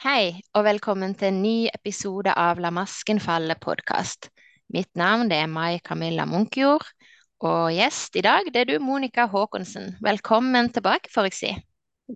[0.00, 4.30] Hei, og velkommen til en ny episode av La masken falle-podkast.
[4.72, 6.86] Mitt navn er Mai Camilla Munkjord,
[7.44, 9.96] og gjest i dag det er du, Monica Haakonsen.
[10.04, 11.52] Velkommen tilbake, får jeg si.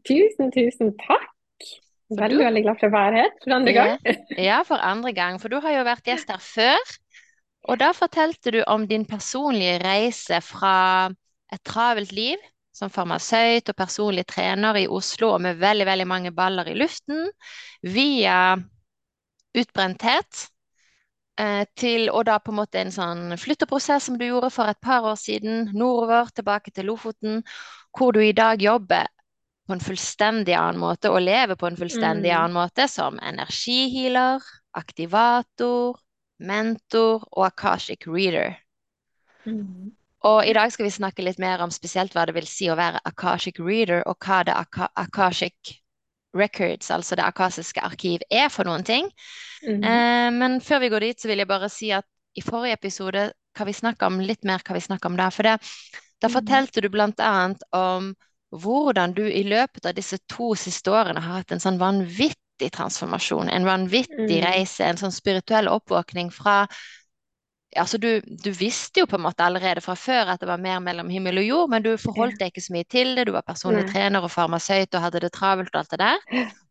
[0.09, 1.29] Tusen, tusen takk.
[2.15, 3.99] Veldig, du- veldig glad for å være her for andre gang.
[4.39, 6.97] Ja, for andre gang, for du har jo vært gjest her før.
[7.69, 11.09] Og da fortalte du om din personlige reise fra
[11.53, 12.37] et travelt liv
[12.75, 17.29] som farmasøyt og personlig trener i Oslo og med veldig, veldig mange baller i luften,
[17.83, 18.57] via
[19.55, 20.49] utbrenthet
[21.39, 24.81] eh, til og da på en måte en sånn flytteprosess som du gjorde for et
[24.83, 27.43] par år siden, nordover, tilbake til Lofoten,
[27.95, 29.07] hvor du i dag jobber
[29.65, 32.37] på en fullstendig annen måte og lever på en fullstendig Mm.
[32.39, 34.43] annen måte som energihealer,
[34.77, 36.01] aktivator,
[36.39, 38.59] mentor og akashic reader.
[39.47, 39.93] Mm.
[40.25, 42.77] Og i dag skal vi snakke litt mer om spesielt hva det vil si å
[42.79, 45.75] være akashic reader, og hva det Ak akashic
[46.35, 49.11] records, altså det akasiske arkiv, er for noen ting.
[49.63, 49.85] Mm.
[49.85, 53.29] Eh, men før vi går dit, så vil jeg bare si at i forrige episode
[53.55, 55.31] kan vi snakke om litt mer hva vi snakker om der.
[55.31, 55.59] For det,
[56.21, 56.33] da Mhm.
[56.33, 58.15] fortalte du blant annet om
[58.51, 63.49] hvordan du i løpet av disse to siste årene har hatt en sånn vanvittig transformasjon,
[63.51, 64.45] en vanvittig Mm.
[64.45, 66.67] reise, en sånn spirituell oppvåkning fra
[67.77, 70.81] Altså, du, du visste jo på en måte allerede fra før at det var mer
[70.85, 73.27] mellom himmel og jord, men du forholdt deg ikke så mye til det.
[73.29, 76.21] Du var personlig trener og farmasøyt og hadde det travelt og alt det der.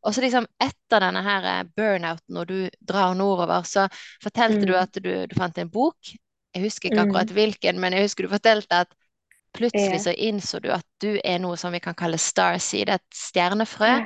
[0.04, 2.58] Og så liksom etter denne her eh, burnouten, når du
[2.94, 3.88] drar nordover, så
[4.24, 4.80] fortalte du Mm.
[4.80, 6.14] at du, du fant en bok.
[6.54, 7.08] Jeg husker ikke Mm.
[7.08, 8.94] akkurat hvilken, men jeg husker du fortalte at
[9.54, 14.00] plutselig så innså du at du er noe som vi kan kalle starseed, et stjernefrø.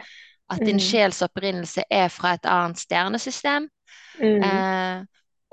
[0.50, 0.80] At din Mm.
[0.80, 3.68] sjels opprinnelse er fra et annet stjernesystem.
[4.20, 4.42] Mm.
[4.44, 5.04] Eh,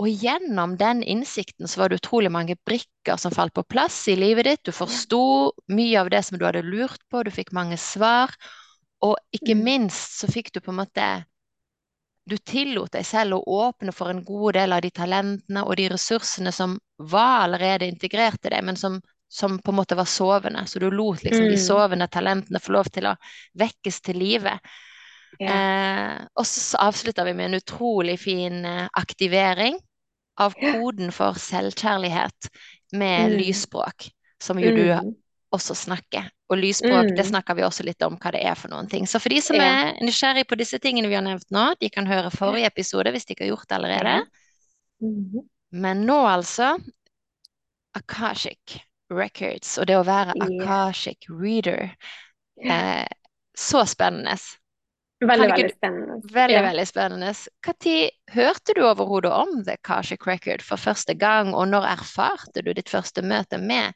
[0.03, 4.17] og gjennom den innsikten så var det utrolig mange brikker som falt på plass i
[4.19, 4.63] livet ditt.
[4.67, 8.35] Du forsto mye av det som du hadde lurt på, du fikk mange svar.
[9.05, 9.65] Og ikke Mm.
[9.65, 11.25] minst så fikk du på en måte
[12.27, 15.89] Du tillot deg selv å åpne for en god del av de talentene og de
[15.93, 16.79] ressursene som
[17.13, 18.97] var allerede integrert i deg, men som,
[19.29, 20.63] som på en måte var sovende.
[20.67, 21.67] Så du lot liksom de Mm.
[21.67, 23.17] sovende talentene få lov til å
[23.61, 24.57] vekkes til live.
[25.41, 25.55] Ja.
[25.55, 29.79] Eh, og så avslutter vi med en utrolig fin eh, aktivering
[30.41, 32.49] av koden for selvkjærlighet
[32.93, 33.39] med Mm.
[33.39, 34.09] lysspråk,
[34.43, 35.15] som jo du Mm.
[35.55, 36.31] også snakker.
[36.51, 37.31] Og lysspråk, det Mm.
[37.31, 39.07] snakker vi også litt om hva det er for noen ting.
[39.07, 39.63] Så for de som Ja.
[39.63, 43.25] er nysgjerrig på disse tingene vi har nevnt nå, de kan høre forrige episode hvis
[43.25, 44.27] de ikke har gjort det allerede.
[45.03, 45.49] Mm.
[45.73, 46.79] Men nå altså
[47.95, 48.81] Akashic
[49.11, 51.91] Records, og det å være Akashic Reader.
[52.65, 53.07] Eh,
[53.57, 54.37] så spennende.
[55.29, 56.21] Veldig, veldig spennende.
[56.35, 56.63] Veldig, Ja.
[56.63, 57.33] veldig spennende.
[57.67, 62.73] Når hørte du overhodet om The Akashic Record for første gang, og når erfarte du
[62.73, 63.93] ditt første møte med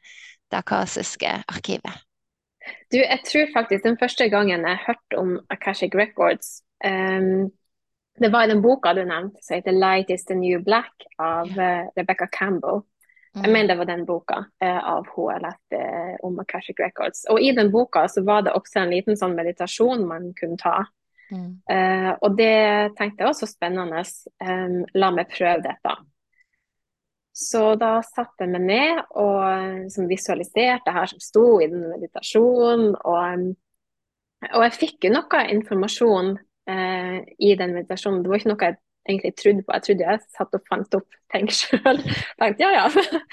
[0.51, 2.05] det akasiske arkivet?
[2.91, 7.51] Du, jeg tror faktisk den første gangen jeg hørte om Akashic Records, um,
[8.19, 11.47] det var i den boka du nevnte, som heter 'Light is the New Black' av
[11.47, 12.81] uh, Rebecca Campbell.
[13.35, 13.53] Jeg Mm.
[13.53, 17.25] mener det var den boka uh, av hun jeg leste eh, om Akashic Records.
[17.29, 20.85] Og i den boka så var det også en liten sånn meditasjon man kunne ta.
[21.29, 21.61] Mm.
[21.69, 24.03] Eh, og det tenkte jeg var så spennende.
[24.41, 25.95] Um, la meg prøve dette.
[27.39, 31.85] Så da satte jeg meg ned og liksom visualiserte det her som sto i den
[31.93, 32.95] meditasjonen.
[32.97, 33.45] Og,
[34.49, 38.23] og jeg fikk jo noe informasjon uh, i den meditasjonen.
[38.23, 38.79] Det var ikke noe jeg
[39.09, 39.77] egentlig trodde på.
[39.77, 42.03] Jeg trodde jeg satt og fant opp ting sjøl.
[42.41, 42.89] Tenkte ja, ja.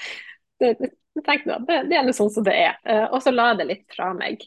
[0.57, 0.87] Det, det,
[1.21, 2.79] tenkte, det, det er noe sånn som det er.
[2.81, 4.41] Uh, og så la jeg det litt fra meg.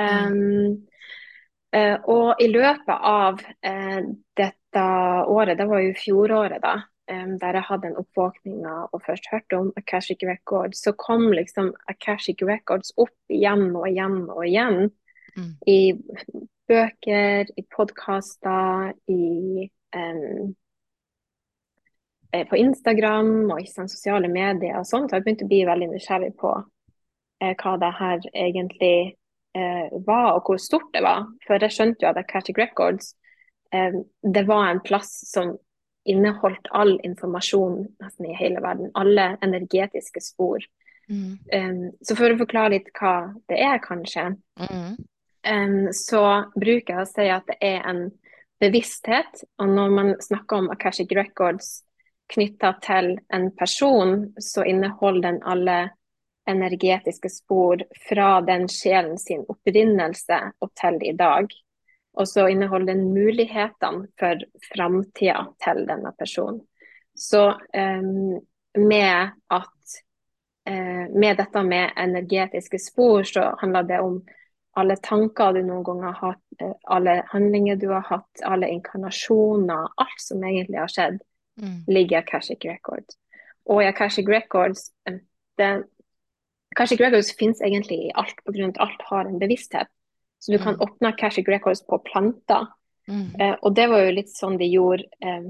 [0.00, 0.96] Um, Eh,
[2.06, 4.02] og i løpet av eh,
[4.38, 4.84] dette
[5.26, 6.74] året, det var jo fjoråret da,
[7.10, 11.72] eh, der jeg hadde en oppvåkning og først hørte om Akashic Records, så kom liksom
[11.90, 14.90] Akashic Records opp igjen og igjen og igjen.
[15.36, 15.50] Mm.
[15.68, 15.80] I
[16.68, 20.46] bøker, i podkaster, i eh,
[22.50, 25.10] på Instagram og i sosiale medier og sånt.
[25.10, 26.52] Så jeg begynte å bli veldig nysgjerrig på
[27.42, 28.96] eh, hva det her egentlig
[29.56, 31.26] eh, var, og hvor stort det var.
[31.46, 33.14] For jeg skjønte jo at Akashic Records
[33.72, 35.56] eh, det var en plass som
[36.06, 38.92] inneholdt all informasjon nesten i hele verden.
[38.94, 40.62] Alle energetiske spor.
[41.08, 41.38] Mm.
[41.52, 44.96] Um, så for å forklare litt hva det er, kanskje, Mm.
[45.50, 46.22] um, så
[46.54, 48.10] bruker jeg å si at det er en
[48.60, 49.44] bevissthet.
[49.58, 51.82] Og når man snakker om Akashic Records
[52.32, 55.90] knytta til en person, så inneholder den alle
[56.46, 61.50] energetiske spor fra den sjelen sin opprinnelse og til i dag.
[62.16, 66.62] Og så inneholder den mulighetene for framtida til denne personen.
[67.16, 68.38] Så um,
[68.76, 69.96] med at
[70.68, 74.20] uh, med dette med energetiske spor, så handler det om
[74.76, 79.86] alle tanker du noen ganger har hatt, eh, alle handlinger du har hatt, alle inkarnasjoner,
[79.96, 81.22] alt som egentlig har skjedd,
[81.62, 81.84] Mm.
[81.86, 83.16] ligger i Akashic Records.
[83.66, 85.14] Og i Akashic Records eh,
[86.76, 89.88] det, Akashic Records finnes egentlig i alt, av at alt har en bevissthet.
[90.38, 90.80] Så du kan Mm.
[90.80, 92.66] åpne Akashic Records på planter.
[93.08, 93.40] Mm.
[93.40, 95.42] Eh, og det var jo litt sånn de gjorde eh,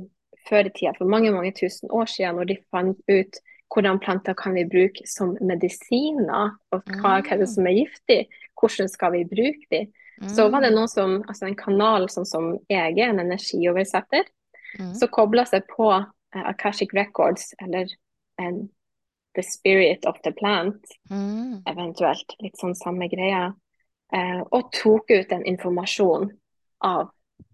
[0.48, 3.38] før i tida, for mange mange tusen år siden, når de fant ut
[3.74, 8.28] hvordan planter kan vi bruke som medisiner, og hva, hva er det som er giftig,
[8.54, 9.86] hvordan skal vi bruke de.
[10.28, 10.76] Så var det Mm.
[10.76, 14.24] noen som, altså en kanal sånn som jeg er, en energioversetter,
[14.78, 14.94] Mm.
[14.94, 15.90] så kobla seg på
[16.34, 17.86] eh, Akashic Records, eller
[18.38, 18.68] en
[19.36, 20.80] The Spirit of the Plant,
[21.10, 21.62] Mm.
[21.66, 23.54] eventuelt litt sånn samme greia,
[24.12, 26.30] eh, og tok ut en informasjon
[26.80, 27.10] av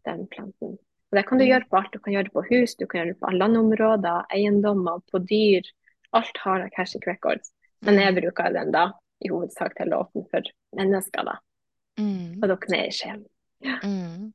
[0.06, 0.78] den planten.
[0.78, 1.50] Og det kan du Mm.
[1.50, 1.92] gjøre på alt.
[1.92, 5.62] Du kan gjøre det på hus, du kan gjøre det på landområder, eiendommer, på dyr.
[6.12, 7.52] Alt har Akashic Records.
[7.82, 8.92] Men jeg bruker den da
[9.24, 10.42] i hovedsak til å åpne for
[10.76, 11.36] mennesker, da.
[11.98, 12.42] Mm.
[12.42, 13.26] Og dere ned i sjelen.
[13.60, 13.78] Ja.
[13.82, 14.32] Mm.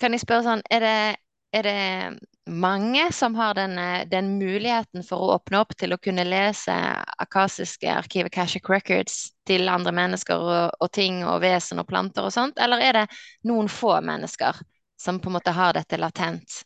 [0.00, 1.16] Kan jeg spørre sånn, er det,
[1.54, 6.00] er det mange som har den, eh, den muligheten for å åpne opp til å
[6.02, 6.74] kunne lese
[7.22, 12.34] akasiske arkiv, Akashic Records, til andre mennesker og, og ting og vesen og planter og
[12.34, 13.06] sånt, eller er det
[13.48, 14.60] noen få mennesker
[15.00, 16.64] som på en måte har dette latent?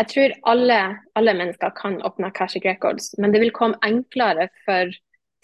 [0.00, 0.80] Jeg tror alle,
[1.18, 4.92] alle mennesker kan åpne Akashic Records, men det vil komme enklere for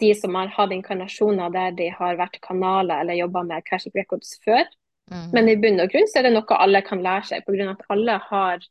[0.01, 4.35] de som har hatt inkarnasjoner der de har vært kanaler eller jobba med Akashic Records
[4.45, 4.65] før.
[5.11, 5.27] Mm.
[5.33, 7.69] Men i bunn og grunn så er det noe alle kan lære seg, pga.
[7.73, 8.65] at alle har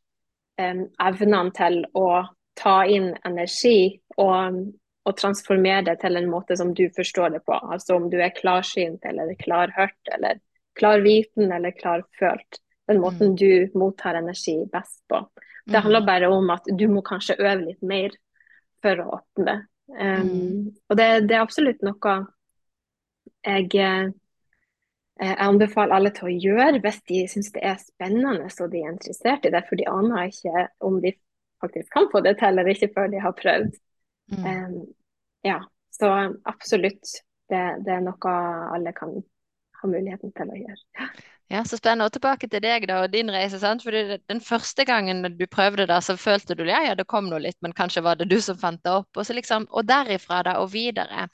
[0.61, 2.09] um, evnene til å
[2.57, 4.61] ta inn energi og,
[5.05, 7.57] og transformere det til en måte som du forstår det på.
[7.57, 10.41] Altså om du er klarsynt eller klarhørt eller
[10.77, 12.61] klarviten eller klarfølt.
[12.87, 15.25] Den måten du mottar energi best på.
[15.67, 18.13] Det handler bare om at du må kanskje øve litt mer
[18.81, 19.57] for å åpne det.
[19.87, 20.71] Um, Mm.
[20.89, 22.15] Og det, det er absolutt noe
[23.47, 23.69] jeg
[25.19, 28.91] jeg anbefaler alle til å gjøre hvis de syns det er spennende og de er
[28.93, 31.13] interessert i det, for de aner ikke om de
[31.63, 33.79] faktisk kan få det til eller ikke før de har prøvd.
[34.33, 34.43] Mm.
[34.45, 34.77] Um,
[35.47, 35.61] ja,
[35.95, 36.11] så
[36.45, 37.17] absolutt.
[37.47, 38.31] Det, det er noe
[38.75, 39.13] alle kan
[39.81, 41.11] ha muligheten til å gjøre.
[41.47, 42.09] Ja, så spennende.
[42.09, 43.59] Og tilbake til deg da, og din reise.
[43.61, 43.85] sant?
[43.85, 47.39] Fordi den første gangen du prøvde det, så følte du ja, ja, det kom noe
[47.45, 49.09] litt, men kanskje var det du som fant det opp.
[49.15, 51.29] Og, så liksom, og derifra da, og videre.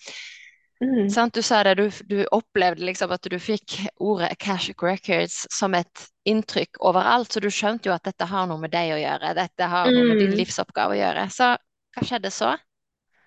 [0.83, 1.09] Mm.
[1.09, 1.33] Sant?
[1.33, 6.07] Du sa det, du, du opplevde liksom at du fikk ordet Akashic Records som et
[6.27, 9.33] inntrykk overalt, så du skjønte jo at dette har noe med deg å gjøre.
[9.39, 10.37] Dette har noe med din Mm.
[10.41, 11.25] livsoppgave å gjøre.
[11.31, 11.53] Så
[11.95, 12.53] hva skjedde så?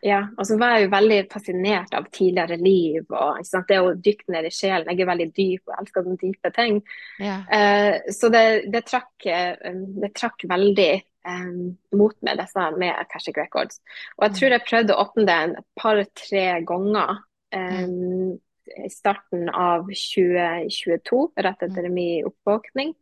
[0.05, 4.32] Ja, og så var jeg jo veldig fascinert av tidligere liv og det å dykke
[4.35, 4.91] ned i sjelen.
[4.93, 6.82] Jeg er veldig dyp og elsker sånne dype ting.
[7.19, 7.38] Ja.
[7.50, 9.56] Uh, så det, det, trakk, eh,
[10.02, 10.91] det trakk veldig
[11.26, 13.81] um, mot meg, disse med Akashic Records.
[14.19, 17.17] Og jeg tror jeg prøvde å åpne det et par-tre ganger
[17.54, 22.94] i starten av 2022, rett etter min oppvåkning.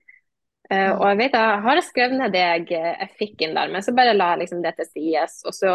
[0.73, 3.85] Uh, og jeg vet jeg har skrevet ned det jeg, jeg fikk inn der, men
[3.85, 5.37] så bare la jeg liksom det til sides.
[5.49, 5.75] Og så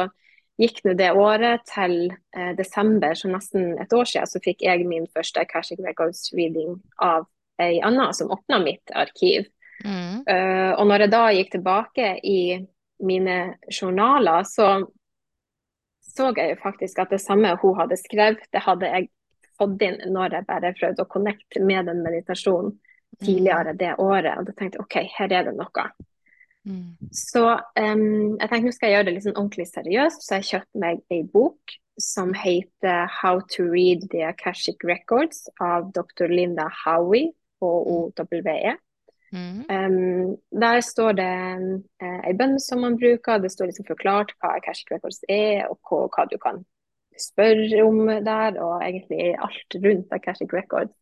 [0.60, 4.88] gikk nå det året til uh, desember, så nesten et år siden, så fikk jeg
[4.90, 7.30] min første Akashic Records-reading av
[7.60, 9.48] ei anna som åpna mitt arkiv.
[9.86, 10.26] Mm.
[10.28, 12.42] Uh, og når jeg da gikk tilbake i
[13.06, 13.38] mine
[13.72, 14.90] journaler, så
[16.10, 19.10] så jeg jo faktisk at det samme hun hadde skrevet, det hadde jeg
[19.60, 22.78] fått inn når jeg bare prøvde å connecte med den meditasjonen
[23.20, 24.38] tidligere det året.
[24.40, 25.86] Og da tenkte jeg OK, her er det noe.
[26.68, 26.96] Mm.
[27.16, 30.84] Så um, jeg tenkte nå skal jeg gjøre det sånn ordentlig seriøst, så jeg kjøpte
[30.84, 36.32] meg ei bok som heter How to Read the Akashic Records av dr.
[36.32, 38.78] Linda Howie, H-O-W-E.
[39.32, 39.66] Mm.
[39.70, 41.34] Um, der står det
[42.02, 45.78] uh, ei bønn som man bruker, det står liksom forklart hva cash Records er, og
[45.86, 46.64] hva, hva du kan
[47.20, 50.96] spørre om der, og egentlig alt rundt Akashic Records.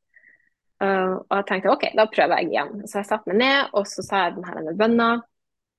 [0.83, 2.73] Uh, og jeg tenkte OK, da prøver jeg igjen.
[2.85, 5.09] Så jeg satte meg ned, og så sa jeg denne bønna,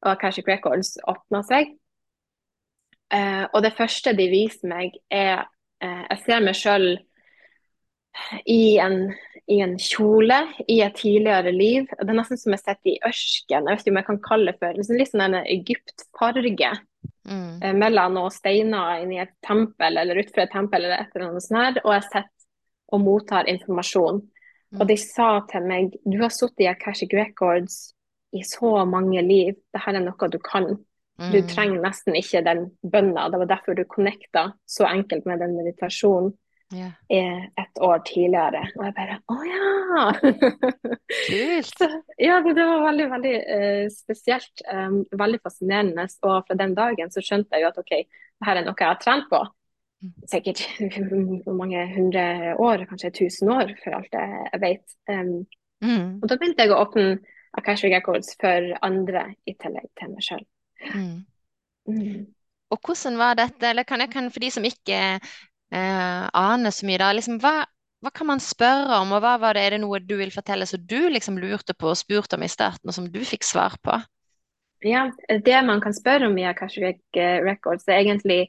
[0.07, 1.77] og cash Records åpna seg.
[3.13, 5.47] Uh, og det første de viser meg, er
[5.79, 6.89] Jeg ser meg sjøl
[8.47, 9.13] i en,
[9.49, 11.87] i en kjole i et tidligere liv.
[11.91, 13.69] Det er nesten som jeg sitter i ørken.
[13.69, 16.73] Jeg vet ikke om jeg kan kalle det for liksom litt sånn en egyptfarge.
[17.29, 17.61] Mm.
[17.63, 21.45] eh, mellom noen steiner inni et tempel eller utenfor et tempel eller et eller annet
[21.45, 22.47] sånt og jeg sitter
[22.97, 24.23] og mottar informasjon.
[24.81, 27.95] Og de sa til meg du har sittet i Akashic Records
[28.37, 30.75] i så mange liv, dette er noe du kan.
[31.19, 31.47] Du Mm.
[31.51, 33.29] trenger nesten ikke den bønna.
[33.31, 36.33] Det var derfor du connecta så enkelt med den meditasjonen
[36.75, 38.65] Eh, et år tidligere.
[38.77, 39.69] Og jeg bare å ja!
[41.29, 41.85] Kult.
[42.21, 44.65] Ja, det, det var veldig, veldig uh, spesielt.
[44.69, 46.09] Um, veldig fascinerende.
[46.29, 49.01] Og fra den dagen så skjønte jeg jo at OK, dette er noe jeg har
[49.05, 49.45] trent på.
[49.99, 50.13] Mm.
[50.31, 50.61] sikkert
[51.43, 54.85] hvor mange hundre år, kanskje tusen år, for alt jeg vet.
[55.11, 55.41] Um,
[55.83, 56.19] Mm.
[56.19, 57.21] og da begynte jeg å åpne
[57.59, 60.43] Akashic Records for andre i tillegg til meg sjøl.
[60.91, 61.13] Mm.
[61.89, 62.25] Mm.
[62.75, 64.99] Og hvordan var dette, eller kan jeg kan for de som ikke
[65.73, 67.65] eh, aner så mye da, liksom hva,
[68.05, 70.67] hva kan man spørre om, og hva var det, er det noe du vil fortelle
[70.67, 73.77] som du liksom lurte på og spurte om i starten, og som du fikk svar
[73.83, 73.99] på?
[74.87, 78.49] Ja, det man kan spørre om i Akashic Records, er egentlig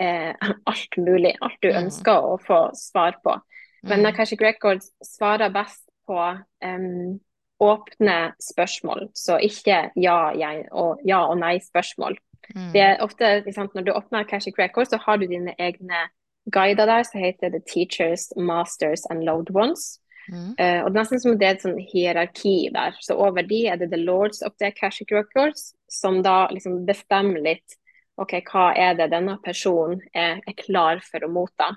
[0.00, 0.32] eh,
[0.66, 1.34] alt mulig.
[1.42, 1.84] Alt du Mm.
[1.84, 3.34] ønsker å få svar på.
[3.82, 4.06] Men Mm.
[4.06, 6.16] Akashic Records svarer best på
[6.64, 7.20] um,
[7.60, 12.16] åpne spørsmål, så ikke ja, jeg, og, ja og nei-spørsmål.
[12.54, 12.72] Mm.
[12.72, 16.08] Det er ofte, sant, Når du åpner Akashic Records, så har du dine egne
[16.52, 19.98] guider der som heter The Teachers, Masters and Loved Ones.
[20.30, 20.54] Mm.
[20.60, 22.94] Uh, og nesten som det er et sånn hierarki der.
[23.02, 27.42] Så over de er det The Lords of the Akashic Records, som da liksom bestemmer
[27.42, 27.76] litt
[28.20, 31.70] OK, hva er det denne personen er, er klar for å motta?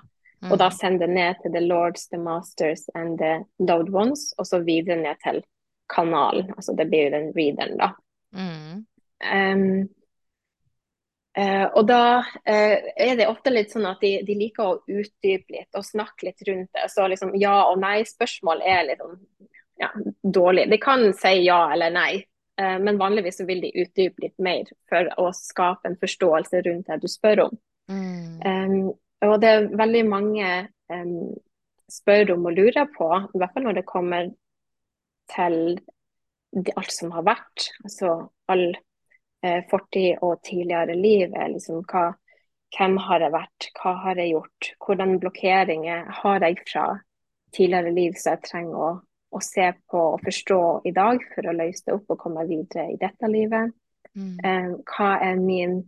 [0.44, 0.76] Og da Mm.
[0.76, 5.00] sender det ned til The Lords, The Masters and The Loved Ones, og så videre
[5.00, 5.42] ned til
[5.88, 6.50] kanalen.
[6.52, 7.88] Altså det blir jo den readeren, da.
[8.36, 8.84] Mm.
[9.24, 9.88] Um,
[11.36, 12.02] eh, og da
[12.44, 16.28] eh, er det ofte litt sånn at de, de liker å utdype litt og snakke
[16.28, 16.88] litt rundt det.
[16.92, 19.18] Så liksom ja- og nei-spørsmål er litt sånn
[19.82, 19.90] ja,
[20.22, 20.68] dårlig.
[20.70, 22.12] De kan si ja eller nei,
[22.60, 26.92] eh, men vanligvis så vil de utdype litt mer for å skape en forståelse rundt
[26.92, 27.58] det du spør om.
[27.90, 28.92] Mm.
[29.24, 30.46] Og det er veldig mange
[30.92, 31.34] um,
[31.90, 34.30] spør om og lurer på, i hvert fall når det kommer
[35.32, 35.58] til
[36.76, 37.68] alt som har vært.
[37.84, 38.16] Altså
[38.52, 38.66] all
[39.70, 41.32] fortid og tidligere liv.
[41.36, 42.12] er Liksom, hva,
[42.74, 44.70] hvem har jeg vært, hva har jeg gjort?
[44.84, 46.86] Hvordan blokkeringer har jeg fra
[47.54, 48.92] tidligere liv som jeg trenger å,
[49.34, 52.88] å se på og forstå i dag for å løse det opp og komme videre
[52.92, 53.74] i dette livet?
[54.14, 54.34] Mm.
[54.46, 55.78] Eh, hva er min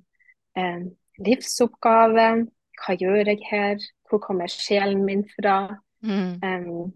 [0.58, 0.86] eh,
[1.22, 2.28] livsoppgave?
[2.76, 3.82] Hva gjør jeg her?
[4.06, 5.58] Hvor kommer sjelen min fra?
[6.06, 6.38] Mm.
[6.42, 6.92] Um,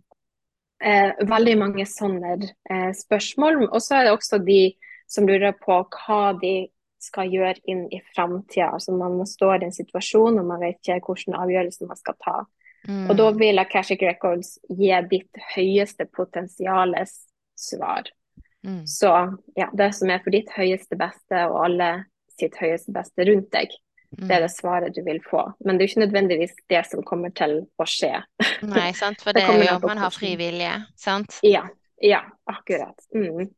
[0.85, 3.65] eh, veldig mange sånne eh, spørsmål.
[3.71, 4.63] Og så er det også de
[5.11, 8.71] som lurer på hva de skal gjøre inn i framtida.
[8.77, 12.39] Altså man står i en situasjon og man vet ikke hvilken avgjørelse man skal ta.
[12.89, 13.11] Mm.
[13.11, 17.17] Og da vil Akashic Records gi ditt høyeste potensiales
[17.59, 18.09] svar.
[18.65, 18.85] Mm.
[18.89, 19.11] Så
[19.57, 21.91] ja, det som er for ditt høyeste beste og alle
[22.37, 23.73] sitt høyeste beste rundt deg,
[24.11, 24.43] det er Mm.
[24.43, 25.53] det svaret du vil få.
[25.65, 28.25] Men det er jo ikke nødvendigvis det som kommer til å skje.
[28.67, 31.39] Nei, sant, for Det det er jo an man har fri vilje, sant?
[31.47, 31.69] Ja,
[32.03, 32.99] ja, akkurat.
[33.15, 33.53] Mm.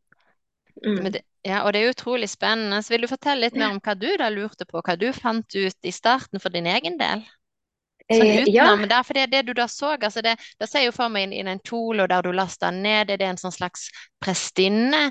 [0.85, 0.99] Mm.
[1.03, 2.83] Men det, ja, og det er utrolig spennende.
[2.83, 5.55] Så vil du fortelle litt mer om hva du da lurte på, hva du fant
[5.55, 7.25] ut i starten for din egen del?
[8.13, 8.87] Sånn utenom ja.
[8.91, 11.29] der, for det, det du da så, altså det, da ser jeg jo for meg
[11.29, 15.11] inn i den kjole, der du lasta ned, er det en sånn slags prestinne,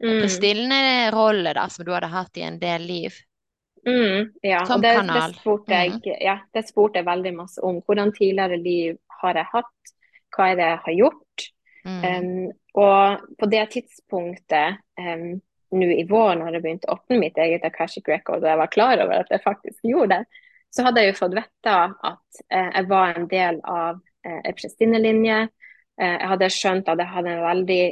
[0.00, 0.22] Mm.
[0.22, 3.18] prestinnerolle da, som du hadde hatt i en del liv?
[3.84, 5.34] Mm, ja, Som og det, kanal.
[5.34, 6.16] det, spurte jeg, Mm.
[6.24, 7.82] ja, det spurte jeg veldig masse om.
[7.84, 9.92] Hvordan tidligere liv har jeg hatt?
[10.32, 11.46] Hva er det jeg har gjort?
[11.84, 12.04] Mm.
[12.04, 17.38] Um, og på det tidspunktet um, nå i vår, når jeg begynte å åpne mitt
[17.38, 21.02] eget Akashic Record, og jeg var klar over at jeg faktisk gjorde det, så hadde
[21.02, 21.74] jeg jo fått vite
[22.10, 25.40] at eh, jeg var en del av eh, en prestinnelinje.
[26.00, 27.82] Eh, jeg hadde skjønt at jeg hadde en veldig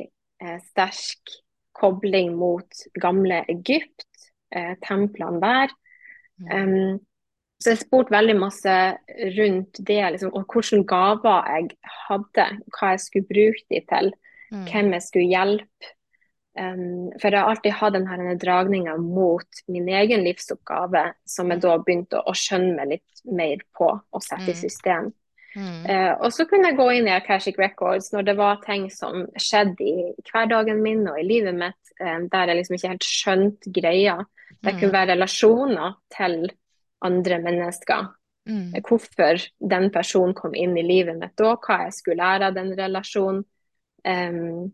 [0.44, 1.34] eh, sterk
[1.78, 4.06] kobling mot gamle Egypt,
[4.54, 5.74] eh, templene der.
[6.52, 7.00] Um,
[7.58, 8.74] så jeg spurte veldig masse
[9.34, 11.72] rundt det, liksom, og hvilke gaver jeg
[12.06, 12.44] hadde,
[12.76, 14.12] hva jeg skulle bruke de til,
[14.48, 14.62] Mm.
[14.64, 15.88] hvem jeg skulle hjelpe.
[16.58, 21.76] Um, for jeg har alltid hatt denne dragninga mot min egen livsoppgave, som jeg da
[21.78, 24.60] begynte å, å skjønne meg litt mer på og sette i Mm.
[24.62, 25.12] system.
[25.54, 25.86] Mm.
[25.88, 29.26] Uh, og så kunne jeg gå inn i Akashic Records når det var ting som
[29.38, 33.72] skjedde i hverdagen min og i livet mitt, um, der jeg liksom ikke helt skjønte
[33.72, 34.18] greia.
[34.62, 34.80] Det Mm.
[34.80, 36.50] kunne være relasjoner til
[37.02, 38.08] andre mennesker.
[38.48, 38.72] Mm.
[38.82, 42.74] Hvorfor den personen kom inn i livet mitt da, hva jeg skulle lære av den
[42.76, 43.44] relasjonen.
[44.04, 44.72] Em,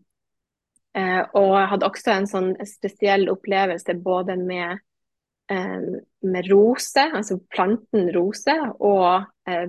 [0.95, 4.79] eh, og jeg hadde også en sånn spesiell opplevelse både med,
[5.51, 5.87] eh,
[6.23, 9.67] med rose, altså planten rose, og eh,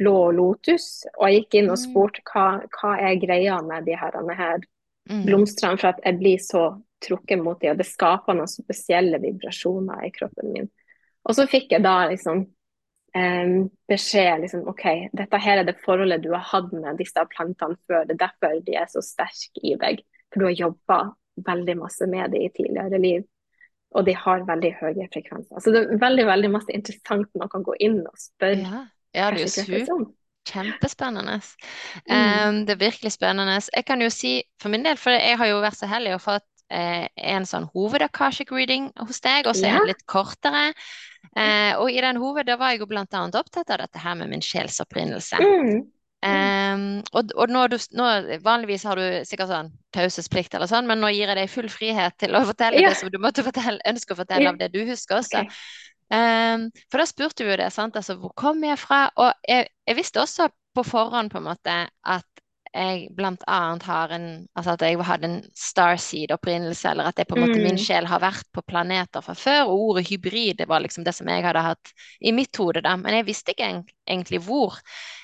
[0.00, 1.06] blå lotus.
[1.18, 1.84] Og jeg gikk inn og Mm.
[1.84, 2.46] spurte hva,
[2.78, 4.60] hva er greia med de her, her
[5.10, 5.24] Mm.
[5.26, 10.04] blomstene, for at jeg blir så trukket mot dem, og det skaper noen spesielle vibrasjoner
[10.04, 10.70] i kroppen min.
[11.24, 12.46] Og så fikk jeg da liksom
[13.14, 14.84] em, beskjed liksom, OK,
[15.16, 18.04] dette her er det forholdet du har hatt med disse plantene før.
[18.06, 20.04] Det er derfor de er så sterke i deg.
[20.30, 21.00] For du har jobba
[21.46, 23.26] veldig masse med det i tidligere liv.
[23.98, 25.58] Og de har veldig høye frekvenser.
[25.58, 28.62] Så det er veldig veldig masse interessant man kan gå inn og spørre.
[28.62, 28.82] Ja.
[29.16, 30.08] ja, det er jo sånn.
[30.50, 31.36] Kjempespennende.
[32.06, 32.14] Mm.
[32.14, 33.58] Um, det er virkelig spennende.
[33.74, 36.22] Jeg kan jo si for min del, for jeg har jo vært så heldig å
[36.22, 40.70] fått eh, en sånn hovedakashic reading hos deg, og så er en litt kortere.
[41.36, 44.32] Eh, og i den hoved, da var jeg jo annet opptatt av dette her med
[44.32, 45.42] min sjelsopprinnelse.
[45.42, 45.82] Mm.
[46.22, 48.06] Ehm, og og nå, du, nå,
[48.44, 52.16] vanligvis har du sikkert sånn taushetsplikt eller sånn, men nå gir jeg deg full frihet
[52.20, 52.90] til å fortelle Ja.
[52.92, 54.52] det som du måtte fortelle, ønske å fortelle Ja.
[54.52, 55.44] av det du husker også.
[55.46, 55.62] Okay.
[56.10, 59.10] Um, for da spurte vi jo det, sant, altså hvor kom jeg fra?
[59.16, 62.29] Og jeg, jeg visste også på forhånd på en måte at
[62.74, 67.34] jeg blant annet har en, altså at jeg hadde en starseed-opprinnelse, eller at det på
[67.34, 67.80] en måte min Mm.
[67.80, 71.42] sjel har vært på planeter fra før, og ordet hybrid var liksom det som jeg
[71.44, 73.70] hadde hatt i mitt hode da, men jeg visste ikke
[74.06, 74.78] egentlig hvor.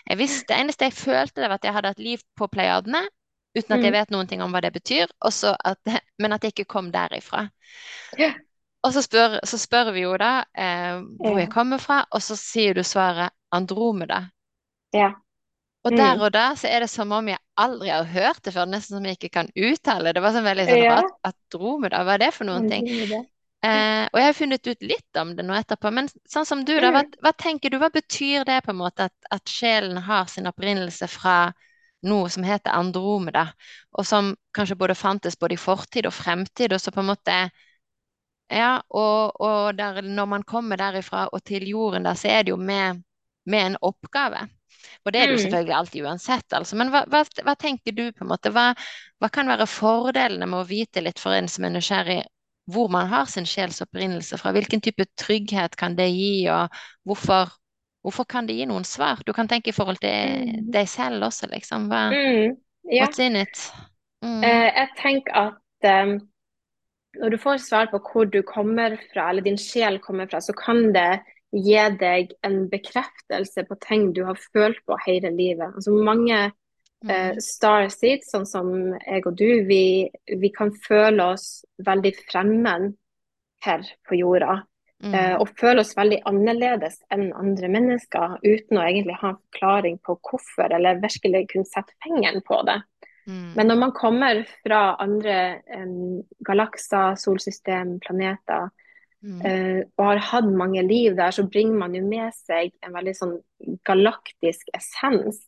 [0.08, 3.04] Jeg visste, det eneste jeg følte det var at jeg hadde hatt liv på Pleiadene,
[3.56, 3.96] uten at jeg Mm.
[3.96, 5.78] vet noen ting om hva det betyr, at,
[6.20, 7.46] men at jeg ikke kom derifra.
[8.86, 12.36] Og så spør, så spør vi jo da eh, hvor jeg kommer fra, og så
[12.38, 14.22] sier du svaret Andromeda.
[14.92, 15.22] Ja.
[15.86, 15.98] Og Mm.
[16.00, 18.96] der og da så er det som om jeg aldri har hørt det før, nesten
[18.98, 20.12] som jeg ikke kan uttale.
[20.16, 20.96] Det var sånn veldig sånn Ja.
[21.30, 22.86] Andromeda, hva er det for noen ting?
[23.64, 26.74] Eh, og jeg har funnet ut litt om det nå etterpå, men sånn som du
[26.80, 27.12] da, hva, Mm.
[27.22, 31.08] hva tenker du, hva betyr det på en måte at, at sjelen har sin opprinnelse
[31.08, 31.52] fra
[32.02, 33.52] noe som heter Andromeda,
[33.98, 37.50] og som kanskje både fantes både i fortid og fremtid, og så på en måte
[38.50, 42.50] Ja, og, og der, når man kommer derifra og til jorden, da, så er det
[42.50, 43.02] jo med,
[43.46, 44.48] med en oppgave.
[45.04, 45.45] Og det er det jo Mm.
[45.47, 46.76] selvfølgelig alltid uansett, altså.
[46.76, 48.50] Men hva, hva, hva tenker du på en måte?
[48.50, 48.75] Hva,
[49.21, 52.23] hva kan være fordelene med å vite litt for en som er nysgjerrig,
[52.66, 54.52] hvor man har sin sjels opprinnelse fra?
[54.52, 56.68] Hvilken type trygghet kan det gi, og
[57.06, 57.52] hvorfor,
[58.02, 59.23] hvorfor kan det gi noen svar?
[59.26, 60.71] Du kan tenke i forhold til Mm.
[60.73, 61.88] deg selv også, liksom.
[61.88, 62.56] Hva, Mm.
[62.92, 63.06] Ja.
[63.06, 63.71] what's in it?
[64.23, 64.42] Mm.
[64.42, 66.21] Uh, jeg tenker at um,
[67.21, 70.52] når du får svar på hvor du kommer fra, eller din sjel kommer fra, så
[70.52, 71.21] kan det
[71.56, 75.72] gi deg en bekreftelse på ting du har følt på hele livet.
[75.75, 76.50] Altså mange
[77.04, 77.36] Mm.
[77.44, 80.08] star seeds, sånn som jeg og du, vi,
[80.40, 82.94] vi kan føle oss veldig fremmed
[83.66, 84.62] her på jorda.
[85.04, 85.12] Mm.
[85.12, 89.98] Uh, og føle oss veldig annerledes enn andre mennesker, uten å egentlig ha en forklaring
[90.00, 92.78] på hvorfor, eller virkelig kunne sette fingeren på det.
[93.28, 93.50] Mm.
[93.58, 95.36] Men når man kommer fra andre
[95.76, 98.70] um, galakser, solsystem, planeter,
[99.26, 99.41] Mm.
[99.43, 103.15] eh, og har hatt mange liv der, så bringer man jo med seg en veldig
[103.19, 103.32] sånn
[103.89, 105.41] galaktisk essens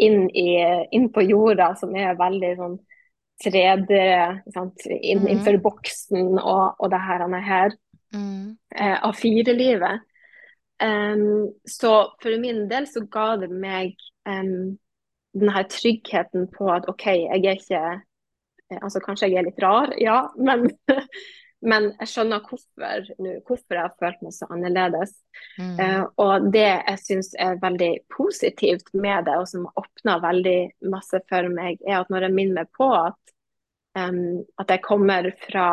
[0.00, 0.56] inn, i,
[0.96, 2.78] inn på jorda, som er veldig sånn
[3.44, 4.00] 3D,
[4.54, 4.86] sant?
[4.88, 5.28] Inn, mm.
[5.28, 7.78] innenfor boksen og, og det her, er her
[8.10, 8.56] Mm.
[8.80, 10.00] uh, A4-livet.
[10.82, 13.92] Em, så for min del så ga det meg
[14.26, 14.78] um,
[15.36, 17.82] den her tryggheten på at OK, jeg er ikke
[18.70, 20.70] eh, Altså kanskje jeg er litt rar, ja, men,
[21.60, 25.12] men jeg skjønner hvorfor nu, hvorfor jeg har følt meg så annerledes.
[25.60, 25.74] Mm.
[25.76, 30.58] Uh, og det jeg syns er veldig positivt med det, og som åpner veldig
[30.92, 33.34] masse for meg, er at når jeg minner meg på at,
[33.98, 35.66] um, at jeg kommer fra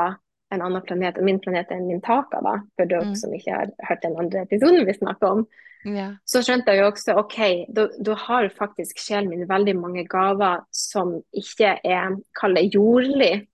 [0.53, 3.15] en annen planet, og min planet er Mintaka, da, for dere Mm.
[3.15, 5.47] som ikke har hørt den andre episoden vi snakker om,
[5.85, 6.13] yeah.
[6.25, 7.39] så skjønte jeg jo også OK,
[7.75, 13.47] da, har faktisk sjelen min veldig mange gaver som ikke er, kall det jordlig.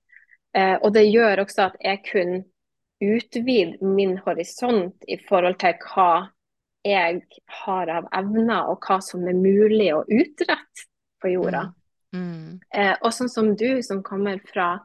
[0.57, 2.43] Eh, og det gjør også at jeg kunne
[3.03, 6.11] utvide min horisont i forhold til hva
[6.83, 7.21] jeg
[7.63, 10.87] har av evner, og hva som er mulig å utrette
[11.23, 11.69] på jorda.
[12.13, 12.59] Mm.
[12.75, 14.75] Eh, og sånn som du som kommer fra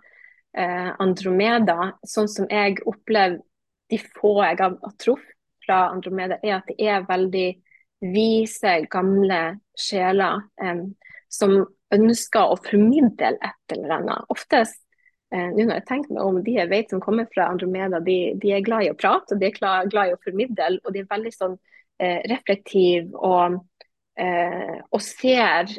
[0.57, 3.43] eh, Andromeda, sånn som jeg opplever
[3.89, 7.49] de få jeg har truffet fra Andromeda, er at det er veldig
[8.15, 10.85] vise, gamle sjeler eh,
[11.29, 11.59] som
[11.95, 14.29] ønsker å formidle et eller annet.
[14.33, 14.81] Oftest,
[15.31, 18.53] nå når jeg tenker meg om, de jeg vet som kommer fra Andromeda, de, de
[18.57, 21.03] er glad i å prate, og de er glad, glad i å formidle, og de
[21.03, 21.59] er veldig sånn
[22.01, 23.59] eh, reflektive og,
[24.21, 25.75] eh, og ser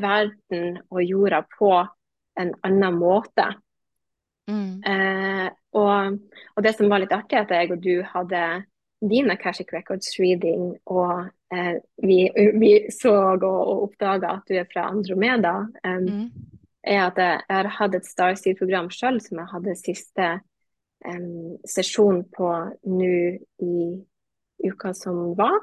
[0.00, 1.74] verden og jorda på
[2.40, 3.50] en annen måte.
[4.48, 4.80] Mm.
[4.84, 6.18] Eh, og,
[6.54, 8.44] og det som var litt artig, at jeg og du hadde
[9.04, 12.24] din Akashic Records reading, og eh, vi,
[12.56, 15.60] vi så og, og oppdaga at du er fra Andromeda.
[15.84, 16.53] Um, Mm.
[16.84, 20.28] Er at jeg, jeg har hatt et Starseed-program sjøl som jeg hadde siste
[21.08, 22.50] um, sesjon på
[22.90, 23.14] nå
[23.64, 23.76] i
[24.64, 25.58] uka som var.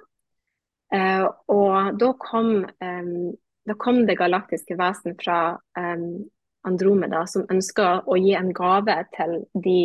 [0.92, 3.32] Uh, og da kom, um,
[3.68, 6.24] da kom det galaktiske vesen fra um,
[6.68, 9.82] Andromeda som ønska å gi en gave til de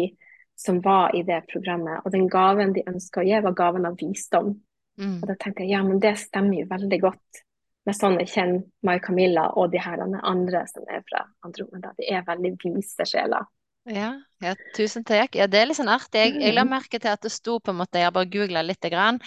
[0.56, 2.00] som var i det programmet.
[2.04, 4.54] Og den gaven de ønska å gi, var gaven av visdom.
[4.96, 5.18] Mm.
[5.20, 7.42] Og da tenkte jeg ja, men det stemmer jo veldig godt
[7.86, 11.92] med sånn jeg kjenner Mai Camilla og de her andre som er fra Andromeda.
[11.98, 13.46] De er veldig vise sjeler.
[13.86, 14.08] Ja,
[14.42, 15.36] ja, tusen takk.
[15.38, 16.18] Ja, det er litt sånn artig.
[16.18, 16.72] Jeg, jeg la Mm.
[16.72, 19.20] merke til at det sto på en måte, jeg har bare googla litt, grann,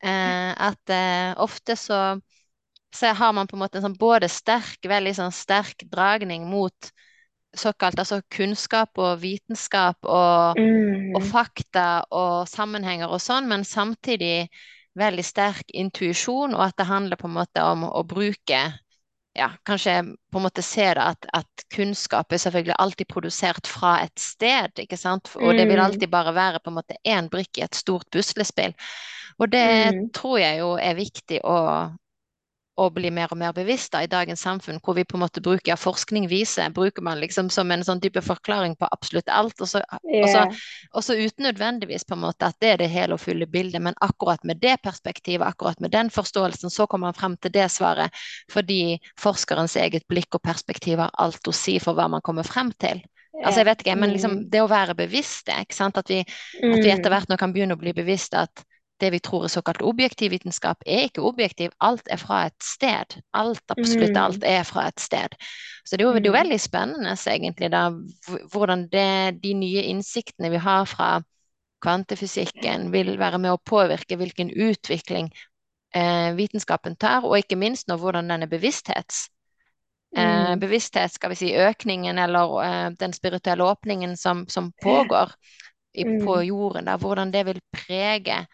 [0.00, 1.98] eh, at eh, ofte så,
[2.96, 6.88] så har man på en måte en sånn både sterk, veldig sånn sterk dragning mot
[7.56, 10.60] såkalt altså kunnskap og vitenskap og,
[11.12, 11.28] og Mm.
[11.28, 14.48] fakta og sammenhenger og sånn, men samtidig
[14.96, 18.60] veldig sterk intuisjon, og at det handler på en måte om å bruke
[19.36, 19.98] ja, kanskje
[20.32, 24.72] på en måte se det at, at kunnskap er selvfølgelig alltid produsert fra et sted,
[24.80, 25.28] ikke sant?
[25.36, 28.72] Og det vil alltid bare være på en måte én brikke i et stort puslespill.
[29.38, 30.06] Og det Mm.
[30.16, 31.56] tror jeg jo er viktig å,
[32.76, 35.40] å bli mer og mer bevisst da, i dagens samfunn, hvor vi på en måte
[35.40, 39.60] bruker ja, forskning viser, bruker man liksom som en sånn type forklaring på absolutt alt,
[39.64, 40.52] og så, Yeah.
[41.16, 44.44] uten nødvendigvis på en måte at det er det hele og fulle bildet, men akkurat
[44.44, 48.10] med det perspektivet, akkurat med den forståelsen, så kommer man frem til det svaret,
[48.52, 52.72] fordi forskerens eget blikk og perspektiv har alt å si for hva man kommer frem
[52.78, 53.02] til.
[53.44, 54.50] Altså, jeg vet ikke, men liksom Mm.
[54.50, 57.12] det å være bevisste, ikke sant, at vi, at vi etter Mm.
[57.12, 58.64] hvert nå kan begynne å bli bevisst at
[59.00, 61.70] det vi tror er såkalt objektiv vitenskap, er ikke objektiv.
[61.80, 63.18] Alt er fra et sted.
[63.34, 64.22] Alt, absolutt Mm.
[64.22, 65.36] alt er fra et sted.
[65.84, 66.42] Så det er jo, det er jo Mm.
[66.42, 67.90] veldig spennende, egentlig, da,
[68.52, 71.22] hvordan det, de nye innsiktene vi har fra
[71.82, 75.30] kvantefysikken, vil være med å påvirke hvilken utvikling
[75.94, 79.28] eh, vitenskapen tar, og ikke minst nå hvordan denne bevissthets
[80.16, 80.60] eh, Mm.
[80.60, 85.32] bevissthet, skal vi si, økningen eller eh, den spirituelle åpningen som, som pågår
[85.94, 88.46] i, på jorden, da, hvordan det vil prege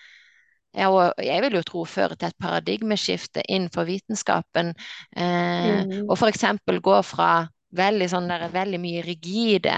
[0.88, 4.72] og jeg vil jo tro føre til et paradigmeskifte innenfor vitenskapen,
[5.16, 6.08] eh, Mm.
[6.08, 6.44] og f.eks.
[6.80, 9.72] gå fra veldig sånn der, veldig mye rigide,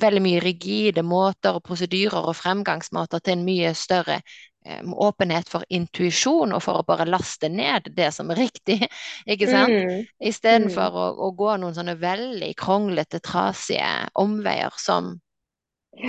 [0.00, 4.18] veldig mye rigide måter og prosedyrer og fremgangsmåter til en mye større
[4.66, 8.80] eh, åpenhet for intuisjon og for å bare laste ned det som er riktig,
[9.32, 9.72] ikke sant?
[9.72, 10.04] Mm.
[10.20, 15.16] Istedenfor å, å gå noen sånne veldig kronglete, trasige omveier som.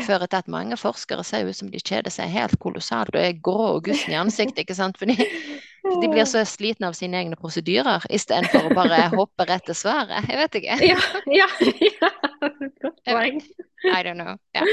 [0.05, 3.39] Fører til at mange forskere ser ut som de kjeder seg helt kolossalt og er
[3.43, 4.99] grå og gusten i ansiktet, ikke sant?
[4.99, 9.77] Fordi de blir så slitne av sine egne prosedyrer istedenfor å bare hoppe rett til
[9.77, 10.27] svaret.
[10.29, 10.77] Jeg vet ikke.
[10.91, 10.99] Ja,
[11.33, 11.47] ja,
[11.87, 12.11] ja.
[12.83, 13.41] Godt poeng.
[13.87, 14.35] I don't know.
[14.55, 14.63] Ja.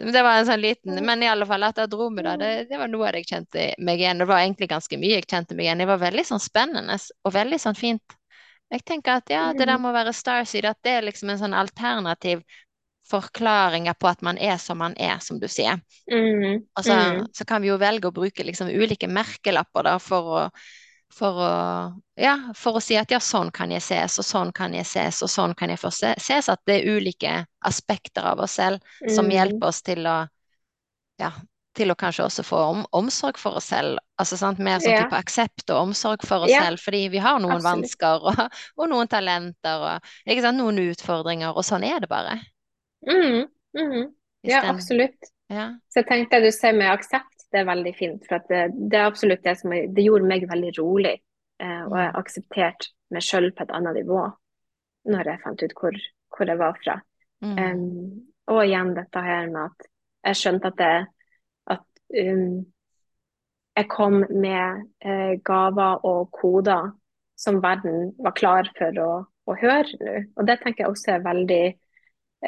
[0.00, 2.76] Det var en sånn liten Men i alle fall, at jeg dro med det, det,
[2.80, 4.20] var noe jeg kjente meg igjen.
[4.20, 5.82] Det var egentlig ganske mye jeg kjente meg igjen.
[5.82, 8.16] Det var veldig sånn spennende og veldig sånn fint.
[8.70, 9.82] Jeg tenker at ja, det der Mm.
[9.82, 12.44] må være Starseed, at det er liksom en sånn alternativ
[13.10, 15.80] forklaring på at man er som man er, som du sier.
[16.10, 16.62] Mm.
[16.76, 17.26] Og så, Mm.
[17.34, 20.44] så kan vi jo velge å bruke liksom ulike merkelapper da, for å,
[21.12, 21.52] for å,
[22.16, 25.22] ja, for å si at ja, sånn kan jeg ses, og sånn kan jeg ses,
[25.26, 26.48] og sånn kan jeg ses.
[26.48, 29.32] At det er ulike aspekter av oss selv som Mm.
[29.34, 30.28] hjelper oss til å,
[31.18, 31.32] ja,
[31.74, 33.98] til å kanskje også få om, omsorg for oss selv.
[34.18, 35.04] Altså sant, mer sånn Ja.
[35.04, 37.82] type aksept og omsorg for oss Ja, selv, fordi vi har noen absolutt.
[37.90, 38.34] vansker og,
[38.78, 42.40] og noen talenter og noen utfordringer, og sånn er det bare.
[43.06, 43.48] Mm.
[43.76, 44.08] Mm.
[44.42, 45.30] Ja, absolutt.
[45.48, 45.68] ja.
[45.88, 48.24] Så jeg tenkte det du sier med aksept, det er veldig fint.
[48.28, 51.16] For at det, det er absolutt det som det gjorde meg veldig rolig.
[51.60, 52.18] Eh, og jeg Mm.
[52.22, 54.20] aksepterte meg sjøl på et annet nivå
[55.10, 55.96] når jeg fant ut hvor,
[56.36, 56.94] hvor jeg var fra.
[57.42, 57.58] Mm.
[57.58, 58.20] Um,
[58.52, 59.86] og igjen dette her med at
[60.28, 61.06] jeg skjønte at, det,
[61.66, 61.84] at
[62.20, 62.66] um,
[63.76, 66.90] jeg kom med eh, gaver og koder
[67.36, 69.10] som verden var klar for å,
[69.48, 70.16] å høre nå.
[70.36, 71.62] Og det tenker jeg også er veldig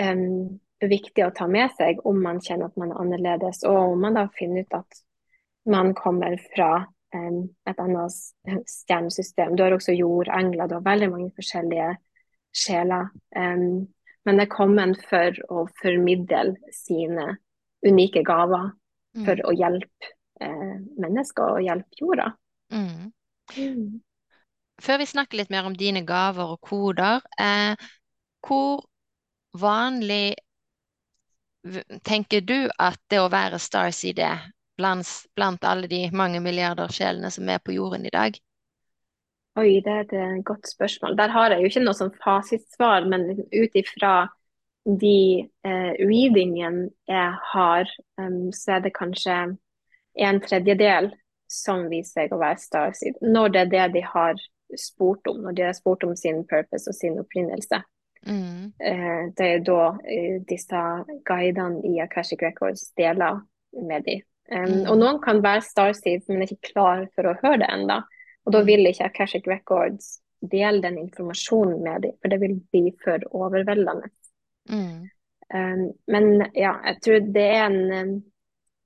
[0.00, 4.00] um, viktig å ta med seg om man kjenner at man er annerledes, og om
[4.02, 5.02] man da finner ut at
[5.70, 6.70] man kommer fra
[7.14, 9.56] um, et annet stjernesystem.
[9.56, 11.92] Du har også jordengler, du har veldig mange forskjellige
[12.52, 13.12] sjeler.
[13.36, 13.88] Um,
[14.24, 17.36] men er kommet for å formidle sine
[17.86, 18.70] unike gaver
[19.24, 19.44] for Mm.
[19.44, 22.30] å hjelpe eh, mennesker og hjelpe jorda.
[22.72, 23.10] Mm.
[23.58, 24.00] Mm.
[24.80, 27.74] Før vi snakker litt mer om dine gaver og koder, eh,
[28.40, 28.86] hvor
[29.52, 30.34] vanlig
[32.02, 37.30] tenker du at det å være Starseed er blant, blant alle de mange milliarder sjelene
[37.30, 38.38] som er på jorden i dag?
[39.60, 41.16] Oi, det er et eh, godt spørsmål.
[41.18, 44.14] Der har jeg jo ikke noe sånn fasitsvar, men ut ifra
[44.84, 49.36] de eh, readingene jeg har, um, så er det kanskje
[50.24, 51.12] en tredjedel
[51.52, 53.20] som viser seg å være starseed.
[53.20, 54.40] Når det er det de har
[54.80, 57.82] spurt om, når de har spurt om sin purpose og sin opprinnelse.
[58.26, 58.72] Mm.
[58.78, 60.82] Eh, det er da eh, disse
[61.26, 63.40] guidene i Akashic Records deler
[63.72, 64.20] med dem.
[64.52, 64.82] Mm.
[64.90, 68.02] Og noen kan være starseed, men er ikke klar for å høre det ennå.
[68.44, 68.66] Og da Mm.
[68.66, 74.10] vil ikke Akashic Records dele den informasjonen med dem, for det vil bli for overveldende.
[74.68, 75.08] Mm.
[76.08, 78.22] Men ja, jeg tror det er en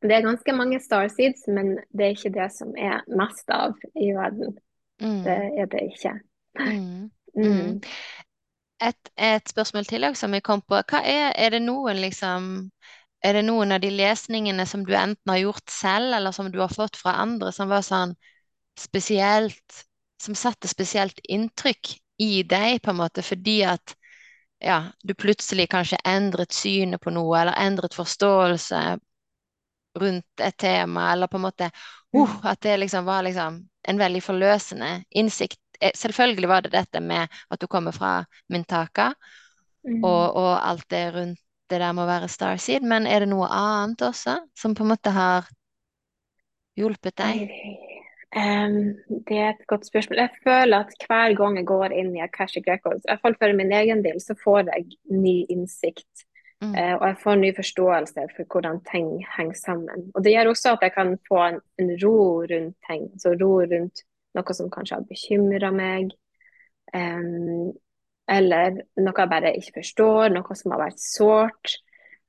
[0.02, 4.12] Det er ganske mange starseeds, men det er ikke det som er mest av i
[4.12, 4.58] verden.
[5.00, 5.22] Mm.
[5.24, 6.20] Det er det ikke.
[6.60, 7.10] Mm.
[7.36, 7.82] Mm.
[8.84, 10.78] Et, et spørsmål til som jeg kom på.
[10.90, 12.70] Hva er, er det noen liksom
[13.24, 16.58] Er det noen av de lesningene som du enten har gjort selv, eller som du
[16.60, 18.14] har fått fra andre, som var sånn
[18.78, 19.84] spesielt
[20.22, 23.96] Som satte spesielt inntrykk i deg, på en måte, fordi at
[24.64, 28.80] ja, du plutselig kanskje endret synet på noe, eller endret forståelse
[30.00, 32.28] rundt et tema, eller på en måte uh, Mm.
[32.42, 35.60] At det liksom var liksom en veldig forløsende innsikt.
[35.80, 39.12] Eh, Selvfølgelig var det dette med at du kommer fra Mintaka,
[39.86, 40.04] Mm.
[40.04, 41.38] og, og alt det rundt
[41.70, 44.90] det der med å være starseed, men er det noe annet også som på en
[44.90, 45.46] måte har
[46.78, 47.44] hjulpet deg?
[48.36, 48.96] Um,
[49.28, 50.18] det er et godt spørsmål.
[50.24, 53.54] Jeg føler at hver gang jeg går inn i Akashic Records, i hvert fall for
[53.58, 56.26] min egen del, så får jeg ny innsikt.
[56.62, 60.06] Mm, Uh, og jeg får ny forståelse for hvordan ting henger sammen.
[60.14, 62.14] Og det gjør også at jeg kan få en, en ro
[62.48, 63.10] rundt ting.
[63.12, 64.02] Altså ro rundt
[64.36, 66.12] noe som kanskje har bekymra meg.
[66.94, 67.72] Um,
[68.30, 71.76] eller noe jeg bare ikke forstår, noe som har vært sårt.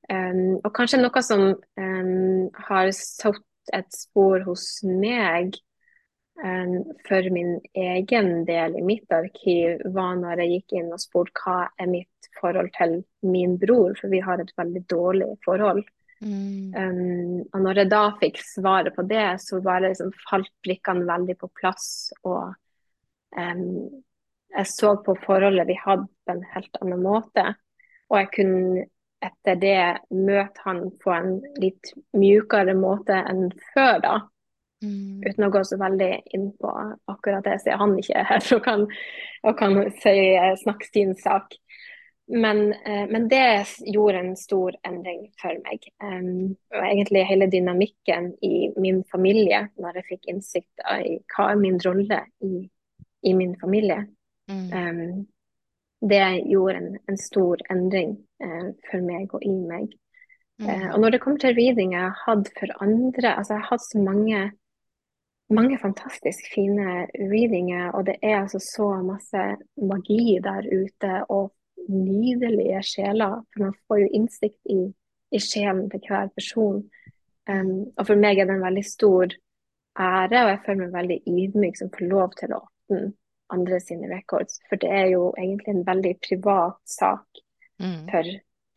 [0.08, 5.58] Um, og kanskje noe som um, har satt et spor hos meg
[6.38, 11.56] for min egen del i mitt arkiv, var når jeg gikk inn og spurte hva
[11.82, 15.82] er mitt forhold til min bror, for vi har et veldig dårlig forhold.
[16.20, 21.06] Mm, Um, og når jeg da fikk svaret på det, så bare liksom falt brikkene
[21.08, 21.88] veldig på plass.
[22.26, 22.52] Og
[23.38, 23.64] um,
[24.54, 27.46] jeg så på forholdet vi hadde på en helt annen måte.
[28.08, 28.86] Og jeg kunne
[29.24, 29.78] etter det
[30.14, 34.14] møte han på en litt mjukere måte enn før, da.
[34.84, 36.74] mm, Uten å gå så veldig inn på
[37.10, 38.84] akkurat det, siden han ikke er her og kan,
[39.42, 40.14] og kan si,
[40.62, 41.58] snakke sin sak.
[42.28, 45.86] Men, eh, men det gjorde en stor endring for meg.
[46.74, 51.80] Og egentlig hele dynamikken i min familie, når jeg fikk innsikt i hva er min
[51.86, 52.68] rolle i,
[53.24, 54.04] i min familie.
[54.48, 55.26] mm,
[56.00, 59.90] det gjorde en, en stor endring eh, for meg og i meg.
[60.62, 63.64] Eh, mm, og når det kommer til reading jeg har hatt for andre, altså jeg
[63.64, 64.50] har hatt så mange
[65.50, 69.44] mange fantastisk fine readinger, og det er altså så masse
[69.80, 71.54] magi der ute, og
[71.92, 73.40] nydelige sjeler.
[73.52, 74.80] For man får jo innsikt i,
[75.34, 76.82] i sjelen til hver person.
[77.48, 79.32] Um, og for meg er det en veldig stor
[79.98, 83.06] ære, og jeg føler meg veldig ydmyk som får lov til å åpne
[83.54, 84.60] andre sine records.
[84.68, 87.42] For det er jo egentlig en veldig privat sak
[87.80, 88.34] mm, for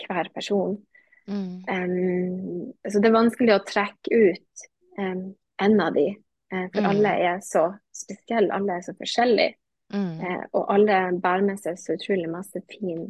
[0.08, 0.80] hver person.
[1.28, 4.66] mm, Um, så det er vanskelig å trekke ut
[4.98, 6.08] um, en av de,
[6.54, 9.54] eh, for alle mm, er så spesielle, alle er så forskjellige.
[9.94, 13.08] Mm, Eh, og alle bærer med seg så utrolig masse fin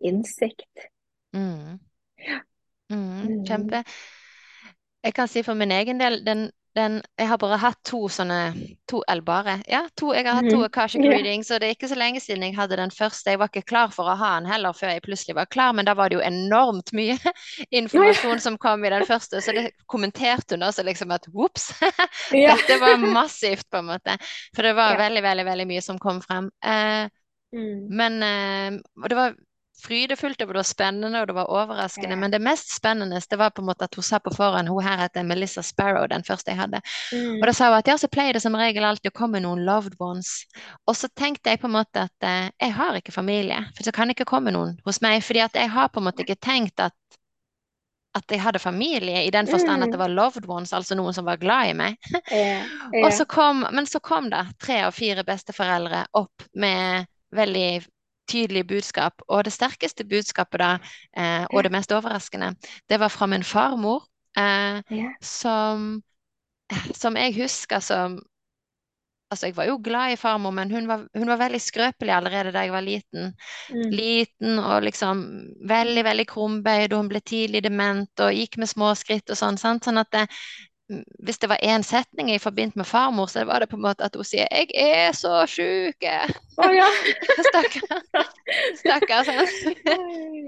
[0.00, 0.88] innsikt.
[1.32, 1.78] mm.
[2.18, 2.40] Ja.
[2.92, 3.44] Mm.
[3.46, 3.84] kjempe.
[5.04, 8.38] Jeg kan si for min egen del, den, den, jeg har bare hatt to sånne,
[8.90, 11.10] to eller bare, ja, to, jeg har hatt to Akashic Akashic Ja.
[11.14, 13.30] readings, og det er ikke så lenge siden jeg hadde den første.
[13.30, 15.86] Jeg var ikke klar for å ha den heller før jeg plutselig var klar, men
[15.86, 17.16] da var det jo enormt mye
[17.80, 21.70] informasjon som kom i den første, så det kommenterte hun også liksom at whoops,
[22.30, 24.18] dette var massivt på en måte,
[24.54, 26.50] for det var veldig, veldig, veldig mye som kom frem.
[26.64, 27.06] Eh,
[27.54, 27.86] Mm.
[27.94, 29.36] men eh, det var
[29.82, 32.14] frydefullt, det var spennende, og det var overraskende.
[32.14, 32.20] Ja.
[32.20, 34.84] Men det mest spennende det var på en måte at hun sa på forhånd Hun
[34.84, 36.80] her heter Melissa Sparrow, den første jeg hadde.
[37.12, 37.40] Mm.
[37.40, 39.64] Og da sa hun at ja, så pleier det som regel alltid å komme noen
[39.66, 40.44] loved ones.
[40.86, 43.92] Og så tenkte jeg på en måte at eh, jeg har ikke familie, for så
[43.92, 45.22] kan ikke komme noen hos meg.
[45.24, 46.94] fordi at jeg har på en måte ikke tenkt at
[48.14, 50.02] at jeg hadde familie, i den forstand at det Mm.
[50.04, 51.96] var loved ones, altså noen som var glad i meg.
[52.30, 52.62] Yeah,
[53.04, 57.82] Og så kom, men så kom da tre av fire besteforeldre opp med veldig
[58.30, 59.22] tydelige budskap.
[59.28, 60.72] Og det sterkeste budskapet da,
[61.16, 62.54] eh, og det mest overraskende,
[62.88, 64.04] det var fra min farmor,
[64.36, 65.10] eh, Ja.
[65.22, 66.02] som,
[66.94, 68.20] som jeg husker som
[69.32, 72.52] Altså, jeg var jo glad i farmor, men hun var, hun var veldig skrøpelig allerede
[72.54, 73.32] da jeg var liten.
[73.72, 73.90] Mm.
[73.90, 75.22] Liten og liksom
[75.66, 79.58] veldig, veldig krumbøyd, og hun ble tidlig dement og gikk med små skritt og sånn.
[79.58, 79.88] sant?
[79.88, 80.26] Sånn at det,
[81.24, 84.04] hvis det var én setning i forbindelse med farmor, så var det på en måte
[84.04, 86.04] at hun sier 'Jeg er så sjuk'.
[86.58, 86.88] Oh, ja.
[87.48, 88.02] Stakkar.
[88.76, 89.24] Stakkar.
[89.24, 89.48] sant?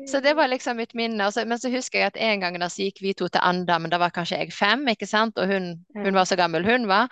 [0.08, 1.30] Så det var liksom mitt minne.
[1.46, 3.90] Men så husker jeg at en gang da så gikk vi to til Anda, men
[3.90, 5.38] da var kanskje jeg fem, ikke sant?
[5.38, 7.08] Og hun, hun var så gammel hun var.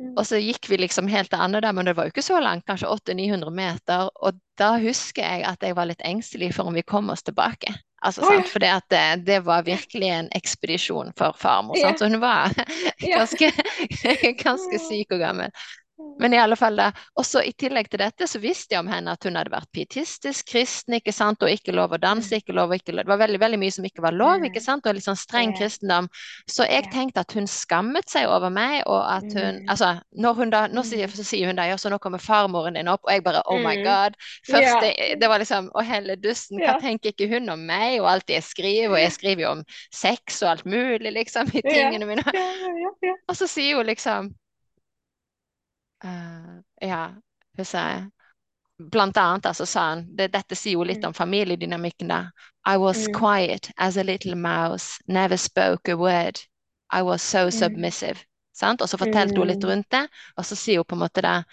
[0.00, 0.14] Mm.
[0.16, 2.88] Og så gikk vi liksom helt til Andedammen, det var jo ikke så langt, kanskje
[2.88, 4.08] 800-900 meter.
[4.22, 7.74] Og da husker jeg at jeg var litt engstelig for om vi kom oss tilbake.
[8.02, 8.30] Altså, ja.
[8.32, 8.50] sant?
[8.50, 11.78] For det, det, det var virkelig en ekspedisjon for farmor.
[11.78, 12.50] Så hun var
[13.16, 13.52] ganske,
[14.42, 15.54] ganske syk og gammel.
[16.22, 19.10] Men i alle fall da, også i tillegg til dette så visste jeg om henne
[19.16, 22.70] at hun hadde vært pietistisk kristen, ikke sant, og ikke lov å danse, ikke lov,
[22.76, 23.06] ikke lov.
[23.06, 25.54] Det var veldig, veldig mye som ikke var lov, ikke sant, og litt sånn streng
[25.56, 26.06] kristendom.
[26.46, 29.70] Så jeg tenkte at hun skammet seg over meg, og at hun, Mm.
[29.72, 31.14] altså, når hun da, nå sier, Mm.
[31.16, 33.58] så sier hun da, ja, så nå kommer farmoren din opp, og jeg bare, oh
[33.58, 33.84] my Mm.
[33.84, 34.16] god.
[34.48, 34.54] Ja.
[34.54, 38.26] Første, det var liksom, å helle dusten, hva tenker ikke hun om meg, og alt
[38.26, 42.06] det jeg skriver, og jeg skriver jo om sex og alt mulig, liksom, i tingene
[42.06, 42.22] mine.
[43.28, 44.34] Og så sier hun liksom
[46.04, 47.10] eh, Ja,
[47.56, 48.10] hun sa
[48.90, 51.08] blant annet så sa han det, Dette sier jo litt Mm.
[51.08, 52.30] om familiedynamikken, da.
[52.66, 53.14] I was Mm.
[53.14, 56.40] quiet as a little mouse, never spoke a word.
[56.92, 57.52] I was so Mm.
[57.52, 58.24] submissive.
[58.52, 58.80] Sant?
[58.82, 59.70] Og så fortalte hun litt Mm.
[59.70, 61.44] rundt det, og så sier hun på en måte det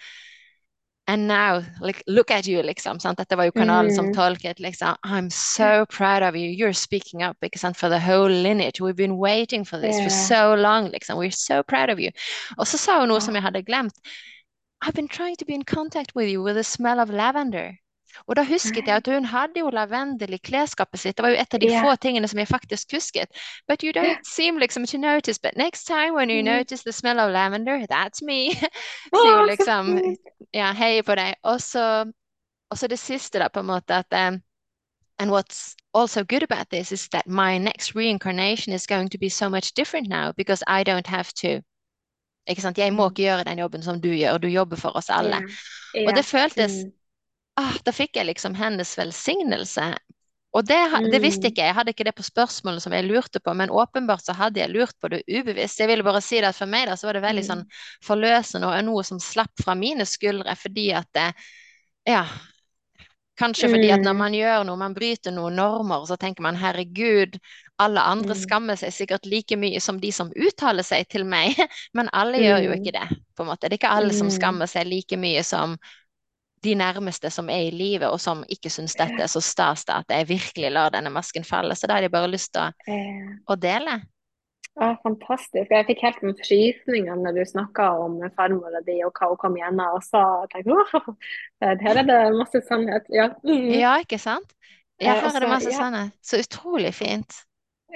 [1.08, 3.00] And now, like, look at you, liksom.
[3.00, 3.18] Sant?
[3.18, 4.14] Dette var jo kanalen som Mm.
[4.14, 4.96] tolket, liksom.
[5.04, 6.46] I'm so proud of you.
[6.46, 7.76] You're speaking up ikke sant?
[7.76, 8.80] for the whole lineage.
[8.80, 11.18] We've been waiting for this for so long, liksom.
[11.18, 12.10] We're so proud of you.
[12.58, 13.94] Og så sa hun noe som jeg hadde glemt.
[14.82, 17.78] I've been trying to be in contact with you with the smell of lavender.
[18.26, 21.16] Og da husket jeg at hun hadde jo lavendel i klesskapet sitt.
[21.16, 21.80] Det var jo et av de Ja.
[21.82, 23.28] få tingene som jeg faktisk husket.
[23.68, 25.38] But you don't seem liksom to notice.
[25.38, 26.44] But next time when you Mm.
[26.44, 28.50] notice the smell of lavender, that's me.
[29.12, 30.20] Å, Sier hun så liksom fint.
[30.54, 31.34] ja, heier på deg.
[31.44, 34.42] Og så det siste, da, på en måte, at um,
[35.18, 39.28] And what's also good about this is that my next reincarnation is going to be
[39.28, 41.60] so much different now because I don't have to.
[42.50, 42.78] Ikke sant?
[42.78, 43.12] Jeg må Mm.
[43.12, 45.40] ikke gjøre den jobben som du gjør, du jobber for oss alle.
[45.94, 46.08] Ja.
[46.08, 46.92] Og det føltes Mm.
[47.56, 49.96] ah, Da fikk jeg liksom hennes velsignelse.
[50.52, 50.78] Og det,
[51.12, 51.52] det visste Mm.
[51.52, 51.66] ikke jeg.
[51.70, 54.70] Jeg hadde ikke det på spørsmålet som jeg lurte på, men åpenbart så hadde jeg
[54.70, 55.78] lurt på det ubevisst.
[55.78, 57.50] Jeg ville bare si det at for meg da, så var det veldig Mm.
[57.50, 57.64] sånn
[58.02, 61.34] forløsende og noe som slapp fra mine skuldre, fordi at det,
[62.06, 62.26] ja,
[63.40, 64.18] Kanskje fordi at når Mm.
[64.18, 67.38] man gjør noe, man bryter noen normer, så tenker man herregud,
[67.80, 68.40] alle andre Mm.
[68.42, 71.56] skammer seg sikkert like mye som de som uttaler seg til meg,
[71.96, 72.78] men alle gjør jo Mm.
[72.84, 73.68] ikke det, på en måte.
[73.68, 74.36] Det er ikke alle som Mm.
[74.36, 75.76] skammer seg like mye som
[76.62, 80.04] de nærmeste som er i livet, og som ikke syns dette er så stas at
[80.12, 81.72] jeg virkelig lar denne masken falle.
[81.74, 82.72] Så da hadde jeg bare lyst til å,
[83.48, 84.02] å dele.
[84.80, 85.70] Ja, fantastisk.
[85.72, 89.56] Jeg fikk helt en frysninger når du snakka om farmora di og hva hun kom
[89.58, 90.22] gjennom og sa.
[90.44, 91.16] Jeg tenkte, wow,
[91.60, 93.08] her er det masse sannhet.
[93.12, 93.72] Ja, mm.
[93.80, 94.52] Ja, ikke sant?
[95.00, 96.12] Ja, Eh, her er det masse sannhet.
[96.22, 97.40] Så utrolig fint.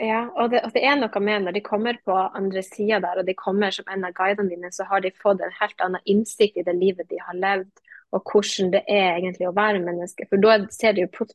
[0.00, 3.20] Ja og, det, og det er noe med når de kommer på andre sida der,
[3.22, 6.04] og de kommer som en av guidene dine, så har de fått en helt annen
[6.04, 7.70] innsikt i det livet de har levd,
[8.14, 10.26] og hvordan det er egentlig å være menneske.
[10.30, 11.26] For da ser de jo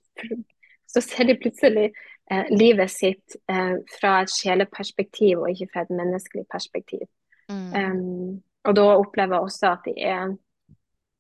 [0.90, 1.90] så ser de plutselig
[2.32, 7.06] eh, livet sitt eh, fra et sjeleperspektiv, og ikke fra et menneskelig perspektiv.
[7.50, 7.74] Mm.
[7.74, 8.32] Um,
[8.66, 10.34] og da opplever jeg også at de er,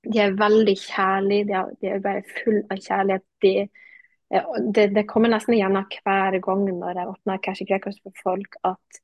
[0.09, 3.25] de er veldig kjærlige, de er, de er bare full av kjærlighet.
[3.45, 3.53] De,
[4.73, 8.99] det, det kommer nesten igjen hver gang når jeg åpner Cash Records for folk, at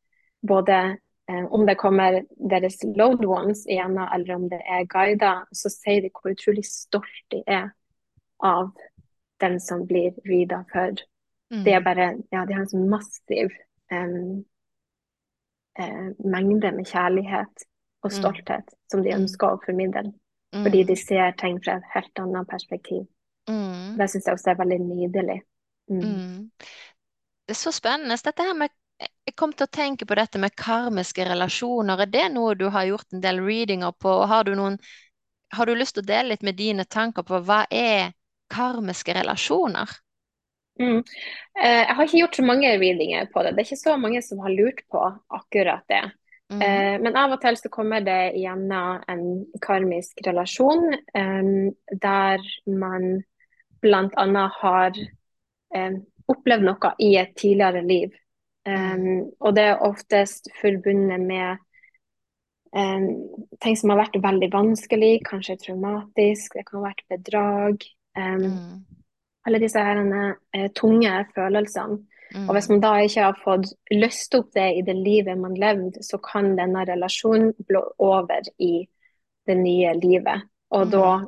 [0.46, 0.98] både
[1.30, 6.02] eh, om det kommer deres loved ones igjennom, eller om det er guider, så sier
[6.06, 7.72] de hvor utrolig stolt de er
[8.44, 8.70] av
[9.42, 10.94] den som blir reada for.
[11.50, 11.84] Det er Mm.
[11.84, 13.50] bare, ja, de har en sånn massiv
[13.92, 14.46] um,
[15.80, 17.66] uh, mengde med kjærlighet
[18.04, 18.16] og Mm.
[18.18, 19.22] stolthet som de Mm.
[19.22, 20.14] ønsker å formidle.
[20.54, 20.88] Fordi Mm.
[20.88, 23.08] de ser ting fra et helt annet perspektiv.
[23.50, 23.98] Mm.
[24.00, 25.38] Det syns jeg også er veldig nydelig.
[25.92, 26.02] Mm.
[26.02, 26.52] Mm.
[27.46, 28.18] Det er så spennende.
[28.26, 32.02] Dette her med, jeg kom til å tenke på dette med karmiske relasjoner.
[32.06, 34.10] Er det noe du har gjort en del readinger på?
[34.10, 34.80] Og har du noen,
[35.54, 38.16] har du lyst til å dele litt med dine tanker på hva er
[38.52, 39.94] karmiske relasjoner?
[40.80, 41.00] Mm.
[41.64, 43.54] Eh, jeg har ikke gjort så mange readinger på det.
[43.56, 45.04] Det er ikke så mange som har lurt på
[45.38, 46.04] akkurat det.
[46.54, 46.62] Mm.
[46.62, 49.24] Eh, men av og til så kommer det gjennom en
[49.64, 51.48] karmisk relasjon eh,
[52.02, 53.24] der man
[53.86, 54.46] bl.a.
[54.60, 54.98] har
[55.76, 55.98] eh,
[56.32, 58.14] opplevd noe i et tidligere liv.
[58.66, 61.60] Um, og det er oftest forbundet med
[62.74, 63.06] um,
[63.62, 67.86] ting som har vært veldig vanskelig, kanskje traumatisk, det kan ha vært bedrag.
[68.18, 68.86] Um, Mm.
[69.46, 72.00] alle disse her, uh, tunge følelsene.
[72.34, 72.48] Mm.
[72.50, 76.02] Og hvis man da ikke har fått løst opp det i det livet man levde,
[76.02, 78.88] så kan denne relasjonen blå over i
[79.46, 80.42] det nye livet.
[80.72, 80.92] Og Mm.
[80.92, 81.26] da,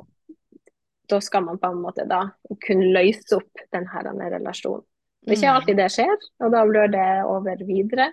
[1.08, 2.22] da skal man på en måte da
[2.64, 4.84] kunne løse opp denne relasjonen.
[5.22, 5.56] Det er ikke Mm.
[5.56, 8.12] alltid det skjer, og da blør det over videre.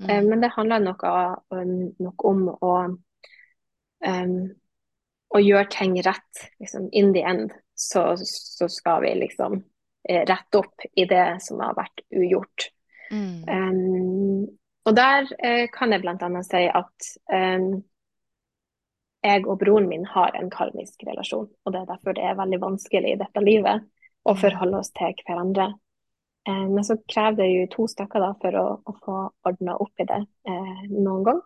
[0.00, 0.28] Eh, Mm.
[0.28, 1.44] Men det handler nok, av,
[1.98, 2.72] nok om å,
[4.06, 4.50] um,
[5.34, 6.42] å gjøre ting rett.
[6.60, 9.64] Liksom, in the end så, så skal vi liksom
[10.08, 12.68] eh, rette opp i det som har vært ugjort.
[13.10, 13.48] Mm.
[13.48, 14.46] Um,
[14.84, 16.42] og der uh, kan jeg bl.a.
[16.42, 17.82] si at um,
[19.26, 21.48] jeg og broren min har en karmisk relasjon.
[21.64, 23.84] Og det er derfor det er veldig vanskelig i dette livet
[24.26, 24.40] å Mm.
[24.40, 25.74] forholde oss til hverandre.
[26.48, 29.18] Eh, men så krever det jo to stykker da for å, å få
[29.50, 31.40] ordna opp i det eh, noen gang.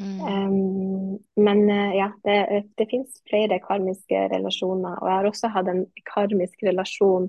[0.00, 0.20] Mm.
[0.20, 4.98] Um, men eh, ja, det, det finnes flere karmiske relasjoner.
[4.98, 7.28] Og jeg har også hatt en karmisk relasjon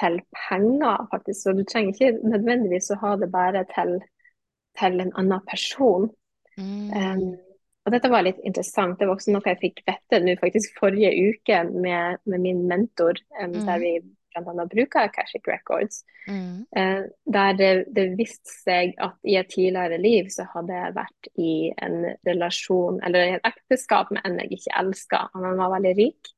[0.00, 1.40] til penger, faktisk.
[1.40, 3.96] Så du trenger ikke nødvendigvis å ha det bare til,
[4.78, 6.10] til en annen person.
[6.58, 6.92] Mm.
[6.92, 7.51] Um,
[7.82, 8.98] og dette var litt interessant.
[8.98, 13.18] Det var også noe jeg fikk vite nå faktisk forrige uke med, med min mentor,
[13.40, 13.64] um, Mm.
[13.66, 13.92] der vi
[14.32, 14.64] bl.a.
[14.70, 16.04] bruker Akashic Records.
[16.28, 16.62] Mm.
[16.76, 21.32] Uh, der det, det viste seg at i et tidligere liv så hadde jeg vært
[21.36, 25.26] i en relasjon, eller i et ekteskap med en jeg ikke elska.
[25.34, 26.32] Han var veldig rik.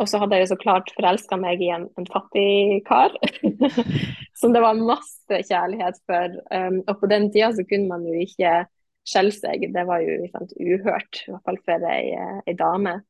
[0.00, 3.12] og så hadde jeg så klart forelska meg i en, en fattig kar.
[4.40, 6.40] som det var masse kjærlighet for.
[6.48, 8.64] Um, og på den tida så kunne man jo ikke
[9.10, 9.68] skjelle seg.
[9.74, 12.04] Det var jo sant, uhørt, i hvert fall for ei,
[12.46, 13.00] ei dame.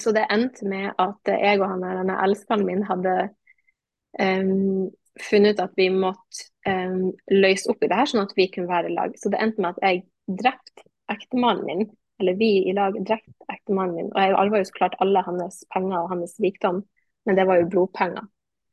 [0.00, 3.14] Så det endte med at jeg og han denne elskeren min hadde
[4.18, 4.88] um,
[5.22, 8.72] funnet ut at vi måtte um, løse opp i det her, sånn at vi kunne
[8.72, 9.14] være i lag.
[9.20, 11.86] Så det endte med at jeg drepte ektemannen min
[12.18, 14.10] eller vi i lag drept ektemannen min.
[14.14, 16.80] Og jeg arva jo så klart alle hans penger og hans rikdom,
[17.28, 18.24] men det var jo blodpenger.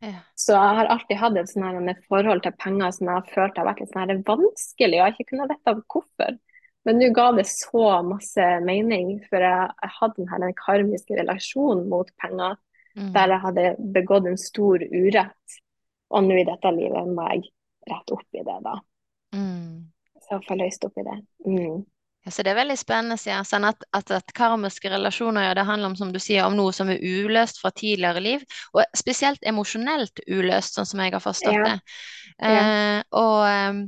[0.04, 0.20] Ja.
[0.36, 3.70] Så jeg har alltid hatt et sånn forhold til penger som jeg har følt har
[3.70, 6.40] vært litt sånn vanskelig, og jeg har ikke kunnet vite hvorfor.
[6.84, 12.10] Men nå ga det så masse mening, for jeg, jeg hadde denne karmiske relasjonen mot
[12.20, 12.58] penger,
[12.98, 13.14] mm.
[13.16, 15.60] der jeg hadde begått en stor urett.
[16.14, 17.48] Og nå i dette livet må jeg
[17.88, 18.76] rette opp i det, da.
[19.34, 19.88] Mm.
[20.28, 21.18] Så få løst opp i det.
[21.48, 21.80] Mm.
[22.24, 23.18] Ja, så Det er veldig spennende.
[23.28, 23.42] Ja.
[23.48, 26.72] Sånn at, at, at, karmiske relasjoner ja, det handler om som du sier, om noe
[26.76, 31.60] som er uløst fra tidligere liv, og spesielt emosjonelt uløst, sånn som jeg har forstått
[31.60, 31.74] ja.
[31.74, 31.98] det.
[32.44, 33.84] Eh, og ehm,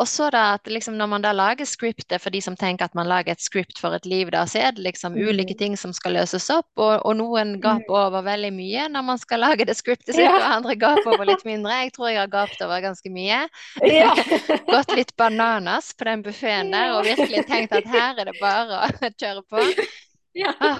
[0.00, 2.96] og så da at liksom når man da lager scriptet for de som tenker at
[2.96, 5.28] man lager et script for et liv, da, så er det liksom mm.
[5.28, 7.98] ulike ting som skal løses opp, og, og noen gaper mm.
[8.06, 10.36] over veldig mye når man skal lage det scriptet sitt, ja.
[10.38, 11.82] og andre gaper over litt mindre.
[11.84, 13.42] Jeg tror jeg har gapt over ganske mye.
[13.84, 14.14] Ja.
[14.74, 18.86] Gått litt bananas på den buffeen der og virkelig tenkt at her er det bare
[18.86, 19.66] å kjøre på.
[20.38, 20.54] Ja.
[20.62, 20.78] Ah.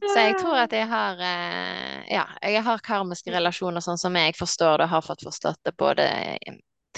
[0.00, 4.32] Så jeg tror at jeg har eh, ja, jeg har karmiske relasjoner sånn som jeg
[4.38, 6.06] forstår det, og har fått forstått det både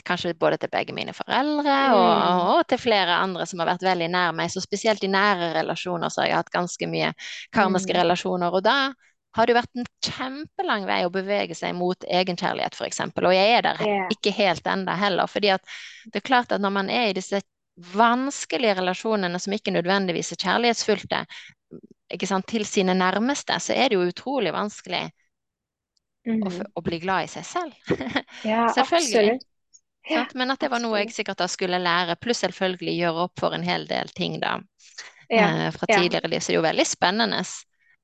[0.07, 2.43] kanskje både til begge mine foreldre og, mm.
[2.55, 4.51] og, til flere andre som har vært veldig nær meg.
[4.53, 7.13] Så spesielt i nære relasjoner så har jeg hatt ganske mye
[7.55, 7.99] karmiske mm.
[8.01, 8.57] relasjoner.
[8.57, 8.77] Og da
[9.37, 13.01] har det vært en kjempelang vei å bevege seg mot egenkjærlighet, f.eks.
[13.09, 14.13] Og jeg er der yeah.
[14.13, 15.31] ikke helt enda heller.
[15.31, 15.65] fordi at
[16.13, 17.41] det er klart at når man er i disse
[17.95, 21.25] vanskelige relasjonene som ikke nødvendigvis er kjærlighetsfylte,
[22.13, 25.07] ikke sant, til sine nærmeste, så er det jo utrolig vanskelig
[26.29, 26.43] mm.
[26.45, 27.95] å, å, bli glad i seg selv.
[28.45, 29.49] Ja, absolutt.
[30.11, 33.43] Ja, Men at det var noe jeg sikkert da skulle lære, pluss selvfølgelig gjøre opp
[33.43, 34.57] for en hel del ting da
[35.29, 36.41] ja, eh, fra tidligere liv.
[36.41, 37.43] Så det er jo veldig spennende.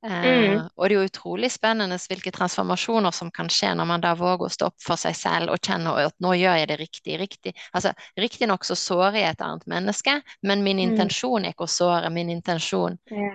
[0.07, 0.61] Eh, mm.
[0.76, 4.46] Og det er jo utrolig spennende hvilke transformasjoner som kan skje når man da våger
[4.46, 7.18] å stå opp for seg selv og kjenne at nå gjør jeg det riktig.
[7.18, 7.55] riktig.
[7.72, 10.86] Altså, Riktignok så sårer jeg et annet menneske, men min mm.
[10.86, 12.14] intensjon er ikke å såre.
[12.14, 13.34] Min intensjon ja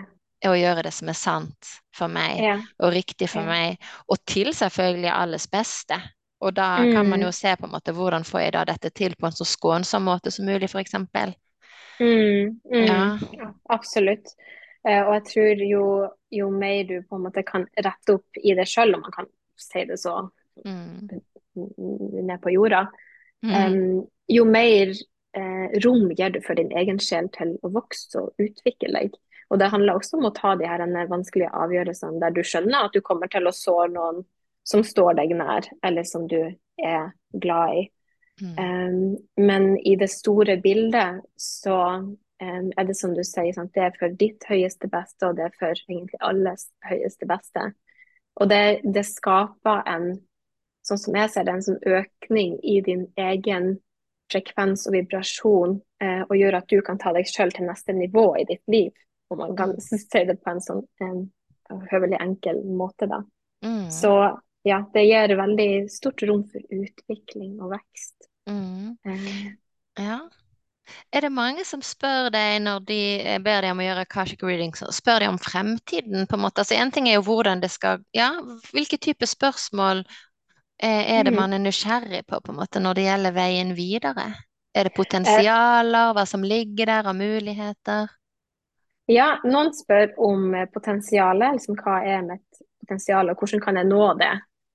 [0.50, 2.58] å gjøre det som er sant for meg ja.
[2.84, 3.54] og riktig for ja.
[3.54, 6.00] meg, og til selvfølgelig alles beste.
[6.44, 7.38] Og da kan man jo mm.
[7.38, 10.32] se på en måte hvordan får jeg da dette til på en så skånsom måte
[10.34, 10.98] som mulig, f.eks.
[12.02, 13.52] Mm, mm, ja.
[13.72, 14.34] absolutt.
[14.84, 15.86] Uh, og jeg tror jo,
[16.36, 19.30] jo, mer du på en måte kan rette opp i det sjøl, om man kan
[19.60, 20.18] si det så
[20.66, 21.14] mm.
[22.28, 22.88] ned på jorda,
[23.46, 24.92] um, jo mer
[25.38, 29.18] eh, rom gir du for din egen sjel til å vokse og utvikle deg.
[29.52, 32.96] Og det handler også om å ta de her vanskelige avgjørelsene der du skjønner at
[32.96, 34.24] du kommer til å såre noen
[34.64, 36.40] som står deg nær, eller som du
[36.80, 37.84] er glad i.
[38.42, 38.58] Mm.
[38.58, 43.74] Um, men i det store bildet så um, er det som du sier, sant?
[43.76, 47.72] det er for ditt høyeste beste, og det er for egentlig alles høyeste beste.
[48.42, 50.14] Og det, det skaper en,
[50.88, 53.76] sånn som jeg ser det, en sånn økning i din egen
[54.32, 58.32] frekvens og vibrasjon, eh, og gjør at du kan ta deg sjøl til neste nivå
[58.42, 58.90] i ditt liv.
[59.30, 59.84] Om man kan mm.
[60.02, 61.22] si det på en sånn um,
[61.92, 63.22] høvelig enkel måte, da.
[63.64, 63.86] Mm.
[63.94, 64.16] Så
[64.64, 68.30] ja, det gir veldig stort rom for utvikling og vekst.
[68.50, 68.96] Mm.
[69.06, 69.44] Eh.
[70.00, 70.22] Ja.
[71.12, 74.44] Er det mange som spør deg når de eh, ber deg om å gjøre Kashik
[74.44, 76.28] readings, spør de om fremtiden?
[76.28, 76.64] på en måte?
[76.64, 78.32] Altså Én ting er jo hvordan det skal Ja,
[78.72, 81.40] hvilke type spørsmål eh, er det mm.
[81.40, 84.28] man er nysgjerrig på, på en måte, når det gjelder veien videre?
[84.74, 88.12] Er det potensialer, hva som ligger der av muligheter?
[89.12, 94.08] Ja, noen spør om potensialet, liksom hva er mitt potensial, og hvordan kan jeg nå
[94.20, 94.34] det?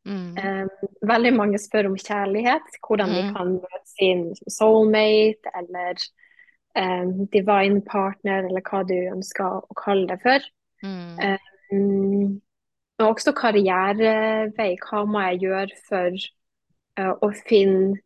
[0.09, 0.71] Mm.
[1.09, 3.17] Veldig mange spør om kjærlighet, hvordan mm.
[3.17, 6.01] de kan møte sin soulmate eller
[7.35, 10.49] divine partner, eller hva du ønsker å kalle det for.
[10.87, 12.39] Mm.
[12.99, 14.71] Og også karrierevei.
[14.85, 16.29] Hva må jeg gjøre for
[17.27, 17.99] å finne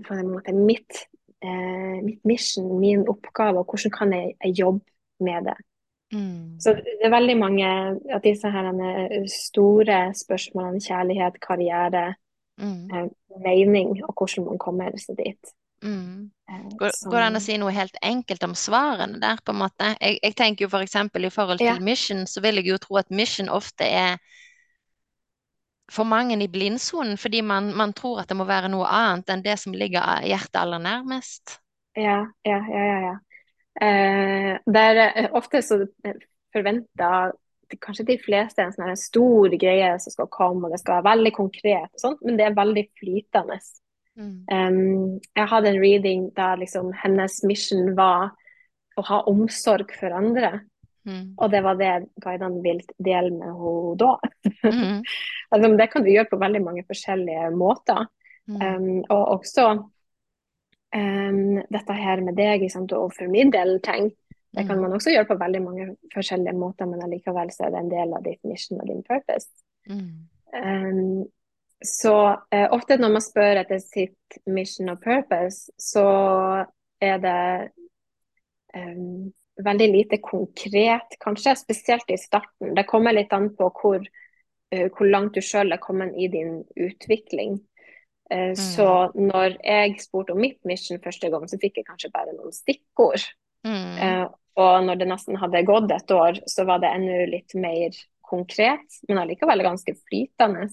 [0.00, 1.04] på en måte, mitt,
[1.44, 4.84] uh, mitt mission, min oppgave, og hvordan kan jeg jobbe
[5.20, 5.58] med det.
[6.12, 6.60] Mm.
[6.60, 7.68] Så det er veldig mange
[8.12, 8.68] av disse her
[9.32, 12.12] store spørsmålene, kjærlighet, karriere,
[12.60, 12.92] mm.
[12.92, 13.08] eh,
[13.40, 15.54] mening og hvordan man kommer seg dit.
[15.82, 16.30] Mm.
[16.50, 19.62] Eh, går, går, det an å si noe helt enkelt om svarene der, på en
[19.64, 19.94] måte?
[19.96, 21.00] Jeg, jeg tenker jo f.eks.
[21.14, 21.80] For i forhold til ja.
[21.80, 24.20] mission, så vil jeg jo tro at mission ofte er
[25.92, 29.42] for mange i blindsonen, fordi man, man, tror at det må være noe annet enn
[29.44, 31.58] det som ligger hjertet aller nærmest.
[31.96, 32.98] Ja, ja, ja, ja.
[33.10, 33.18] ja.
[33.80, 35.00] Eh, der,
[35.32, 35.80] ofte så
[36.52, 37.32] forventer
[37.80, 41.32] kanskje de fleste en sånn stor greie som skal komme, og det skal være veldig
[41.36, 43.58] konkret, og sånt, men det er veldig flytende.
[44.12, 44.34] Mm.
[44.52, 48.34] Um, jeg hadde en reading der liksom hennes mission var
[49.00, 50.58] å ha omsorg for andre.
[51.08, 51.32] Mm.
[51.40, 54.12] Og det var det guidene ville dele med henne da.
[54.68, 55.00] Mm.
[55.52, 58.04] altså, det kan du gjøre på veldig mange forskjellige måter.
[58.50, 59.68] Um, og også
[60.96, 64.12] um, dette her med deg sant, å formidle ting.
[64.52, 67.78] Det kan man også gjøre på veldig mange forskjellige måter, men allikevel så er det
[67.80, 69.48] en del av ditt mission og din purpose.
[70.52, 71.22] Um,
[71.82, 76.04] så uh, ofte når man spør etter sitt mission og purpose, så
[77.02, 77.38] er det
[78.76, 79.32] um,
[79.64, 82.76] veldig lite konkret, kanskje, spesielt i starten.
[82.76, 86.60] Det kommer litt an på hvor, uh, hvor langt du sjøl er kommet i din
[86.76, 87.56] utvikling.
[88.32, 88.56] Uh, mm.
[88.56, 92.54] Så når jeg spurte om mitt mission første gang, så fikk jeg kanskje bare noen
[92.56, 93.26] stikkord.
[93.66, 93.98] Mm.
[93.98, 94.24] Uh,
[94.62, 97.96] og når det nesten hadde gått et år, så var det ennå litt mer
[98.32, 100.66] konkret, men allikevel ganske flytende.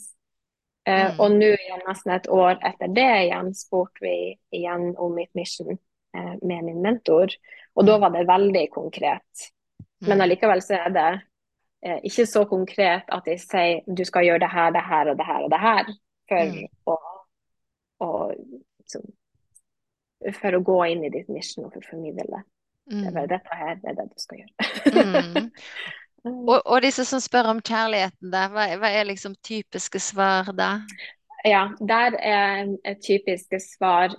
[0.90, 1.20] Mm.
[1.22, 1.52] Og nå
[1.86, 4.14] nesten et år etter det igjen spurte vi
[4.56, 5.78] igjen om mitt mission
[6.16, 7.36] med min mentor.
[7.78, 9.50] Og da var det veldig konkret.
[10.00, 10.22] Men mm.
[10.22, 11.10] allikevel så er det
[11.86, 15.20] eh, ikke så konkret at de sier du skal gjøre det her, det her og
[15.20, 15.92] det her og det her
[16.30, 16.68] for, mm.
[16.88, 16.98] å,
[18.04, 19.06] å liksom,
[20.40, 22.42] for å gå inn i ditt mission og for å formidle det.
[22.90, 23.02] Mm.
[23.02, 25.44] Det er bare dette her, det er det du skal gjøre.
[26.26, 26.42] mm.
[26.50, 30.74] og, og, disse som spør om kjærligheten, der, hva, hva er liksom typiske svar da?
[31.48, 34.12] Ja, der er et typisk svar.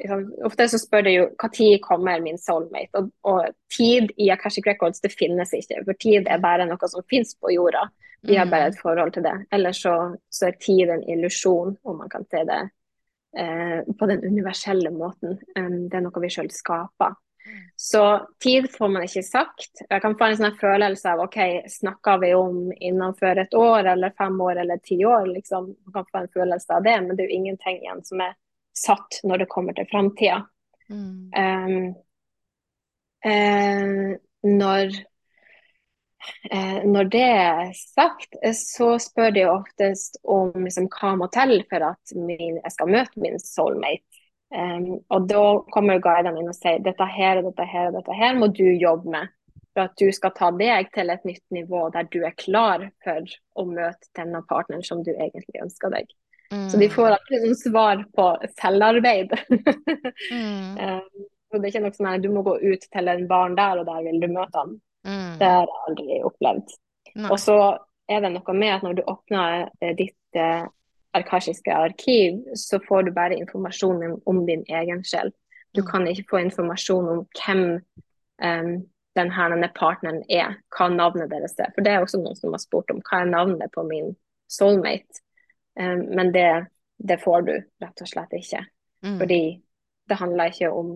[0.47, 2.95] Ofte så spør de jo når kommer min soulmate.
[2.97, 7.05] Og, og, tid i Akashic Records det finnes ikke, for tid er bare noe som
[7.11, 7.91] finnes på jorda.
[8.24, 8.83] Vi har bare et mm.
[8.83, 9.37] forhold til det.
[9.53, 9.95] Ellers så,
[10.33, 12.62] så er tid en illusjon, om man kan si det
[13.31, 15.37] på den universelle måten.
[15.55, 17.14] Det er noe vi sjøl skaper.
[17.76, 19.83] Så tid får man ikke sagt.
[19.89, 21.39] Jeg kan få en sånn følelse av OK,
[21.72, 25.31] snakker vi om innenfor et år eller fem år eller ti år?
[25.33, 25.70] Liksom.
[25.87, 28.37] Man kan få en følelse av det, men det er jo ingenting igjen som er
[28.76, 30.43] satt når det kommer til framtida.
[30.91, 31.31] Mm.
[31.41, 31.89] Um,
[33.24, 34.12] uh,
[34.51, 35.10] når, eh,
[36.85, 42.14] når det er sagt, så spør de oftest om liksom, hva må til for at
[42.16, 44.05] min, jeg skal møte min soulmate.
[44.51, 48.16] Um, og da kommer guidene inn og sier dette her og dette her og dette
[48.18, 49.37] her må du jobbe med.
[49.71, 53.37] For at du skal ta deg til et nytt nivå der du er klar for
[53.55, 56.11] å møte denne partneren som du egentlig ønsker deg.
[56.51, 56.64] Mm.
[56.66, 56.95] Så de mm.
[56.97, 58.27] får alltid liksom svar på
[58.59, 59.37] selvarbeid.
[59.55, 60.75] mm.
[60.83, 63.55] um, så det er ikke noe sånn at du må gå ut til en barn
[63.59, 64.75] der, og der vil du møte ham.
[65.07, 65.38] Mm.
[65.40, 66.76] Det har jeg aldri opplevd.
[67.14, 67.30] Nei.
[67.30, 67.57] Og så
[68.11, 70.66] er det noe med at når du åpner eh, ditt eh,
[71.16, 75.32] arkasjiske arkiv, så får du bare informasjon om din egen sjel.
[75.74, 75.86] Du mm.
[75.90, 77.64] kan ikke få informasjon om hvem
[78.42, 78.72] um,
[79.18, 81.72] denne partneren er, hva navnet deres er.
[81.74, 84.14] For det er også noen som har spurt om hva er navnet på min
[84.51, 85.22] soulmate.
[85.78, 86.48] Um, men det,
[86.98, 88.64] det, får du rett og slett ikke.
[89.07, 89.18] Mm.
[89.22, 89.42] Fordi
[90.11, 90.94] det handler ikke om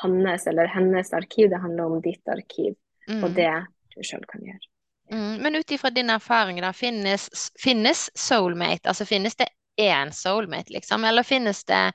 [0.00, 2.76] hans eller hennes arkiv, det handler om ditt arkiv.
[3.10, 3.24] Mm.
[3.26, 3.52] Og det
[3.94, 4.66] du sjøl kan gjøre.
[5.10, 8.88] Mm, men ut ifra din erfaring, da, finnes, finnes soulmate?
[8.88, 9.48] Altså finnes det
[9.80, 11.04] én soulmate, liksom?
[11.04, 11.92] Eller finnes det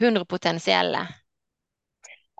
[0.00, 1.06] 100 potensielle?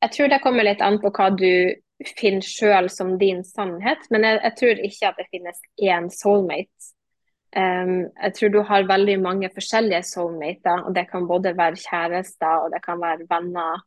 [0.02, 1.74] Jeg tror det kommer litt an på hva du
[2.18, 6.90] finner sjøl som din sannhet, men jeg, jeg, tror ikke at det finnes én soulmate.
[7.52, 12.64] Um, jeg tror du har veldig mange forskjellige soulmater, og det kan både være kjærester
[12.64, 13.82] og det kan være venner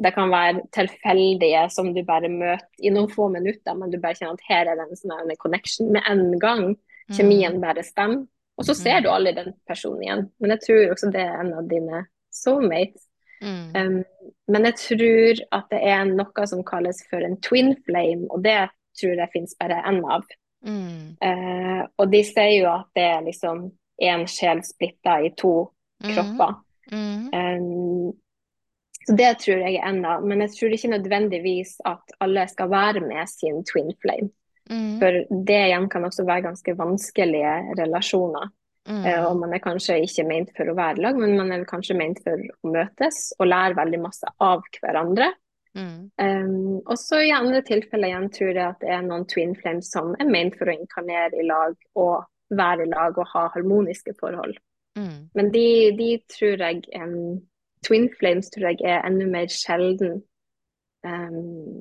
[0.00, 4.16] det kan være tilfeldige som du bare møter i noen få minutter, men du bare
[4.16, 6.64] kjenner at her er det en sånn connection med en gang.
[7.10, 7.62] Kjemien mm.
[7.64, 8.24] bare stemmer.
[8.60, 9.04] Og så ser mm.
[9.04, 10.26] du aldri den personen igjen.
[10.40, 12.02] Men jeg tror også det er en av dine
[12.34, 13.06] soulmates.
[13.40, 13.72] Mm.
[13.72, 18.44] Um, men jeg tror at det er noe som kalles for en twin flame, og
[18.44, 18.58] det
[19.00, 20.26] tror jeg finnes bare én av.
[20.66, 21.16] Mm.
[21.24, 23.70] Uh, og de sier jo at det er liksom
[24.00, 25.54] én sjel splitta i to
[26.04, 26.10] mm.
[26.12, 26.58] kropper.
[26.92, 28.12] Um,
[29.08, 33.28] så det tror jeg enda, men jeg tror ikke nødvendigvis at alle skal være med
[33.30, 34.30] sin twin flame.
[34.70, 34.98] Mm.
[35.00, 38.50] For det igjen kan også være ganske vanskelige relasjoner.
[38.88, 39.04] Mm.
[39.04, 41.96] Uh, og man er kanskje ikke ment for å være lag, men man er kanskje
[41.98, 45.32] ment for å møtes og lære veldig masse av hverandre.
[45.78, 46.10] Mm.
[46.18, 49.90] Um, og så i andre tilfeller igjen tror jeg at det er noen twin flames
[49.92, 54.16] som er ment for å inkarnere i lag og være i lag og ha harmoniske
[54.18, 54.56] forhold.
[54.98, 55.30] Mm.
[55.38, 57.38] Men de, de, tror jeg um,
[57.86, 60.22] twin flames tror jeg er enda mer sjelden.
[61.06, 61.80] Um,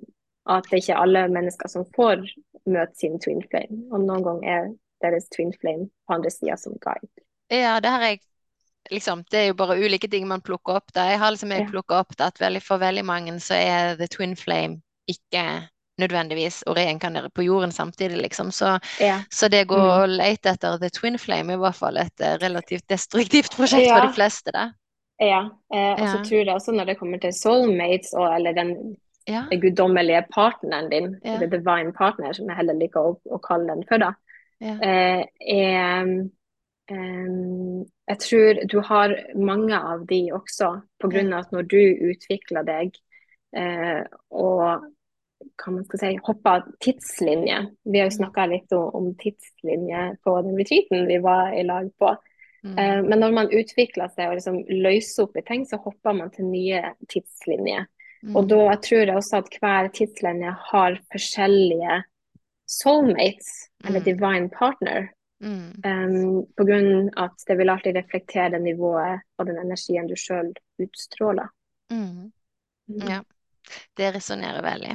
[0.49, 2.23] at det ikke er alle mennesker som får
[2.69, 3.83] møte sin twin flame.
[3.91, 4.69] Og noen ganger er
[5.03, 7.09] deres twin flame på andre sida som guide.
[7.51, 8.17] Ja, det har er
[8.91, 10.93] liksom, det er jo bare ulike ting man plukker opp.
[10.95, 11.09] Da.
[11.11, 11.69] Jeg har liksom jeg ja.
[11.69, 15.67] plukket opp at veldig, for veldig mange så er the twin flame ikke
[15.99, 18.53] nødvendigvis å reinkarnere på jorden samtidig, liksom.
[18.55, 19.19] Så, Ja.
[19.29, 19.89] så det å gå Mm.
[20.03, 23.87] og lete etter the twin flame er i hvert fall et eh, relativt destruktivt prosjekt
[23.87, 23.99] Ja.
[23.99, 24.69] for de fleste, da.
[25.19, 25.41] Ja.
[25.73, 26.23] Eh, og så Ja.
[26.23, 28.95] tror jeg også når det kommer til soulmates, og, eller den
[29.27, 29.43] Ja.
[29.51, 31.33] guddommelige partneren din, Ja.
[31.35, 34.13] eller divine partner, som jeg heller liker å, å kalle den for, da,
[34.61, 34.77] Ja.
[34.81, 41.51] eh, er em, Jeg tror du har mange av de også, på grunn av at
[41.51, 41.77] når du
[42.09, 42.95] utvikler deg
[43.55, 44.81] eh, og
[45.59, 50.33] hva man skal si, hoppa tidslinje Vi har jo snakka litt om, om tidslinje på
[50.43, 52.15] den retreaten vi var i lag på.
[52.63, 52.77] Mm.
[52.77, 56.31] Eh, men når man utvikler seg og liksom løser opp i ting, så hopper man
[56.33, 57.85] til nye tidslinjer.
[58.23, 58.35] Mm.
[58.35, 62.01] Og da tror jeg også at hver tidslinje har forskjellige
[62.67, 64.05] soulmates, eller Mm.
[64.05, 65.09] divine partner.
[65.41, 65.71] Mm.
[65.85, 71.47] Um, på grunn at det vil alltid reflektere nivået og den energien du sjøl utstråler.
[71.91, 72.31] Mm.
[72.89, 73.07] Mm.
[73.07, 73.21] Ja.
[73.97, 74.93] Det resonnerer veldig.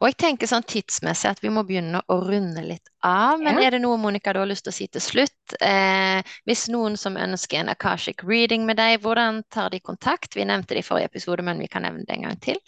[0.00, 3.40] Og jeg tenker sånn tidsmessig at vi må begynne å runde litt av.
[3.40, 3.66] Men Ja.
[3.66, 5.56] er det noe Monica du har lyst til å si til slutt?
[5.60, 10.34] Eh, hvis noen som ønsker en Akashic reading med deg, hvordan tar de kontakt?
[10.34, 12.58] Vi nevnte det i forrige episode, men vi kan nevne det en gang til.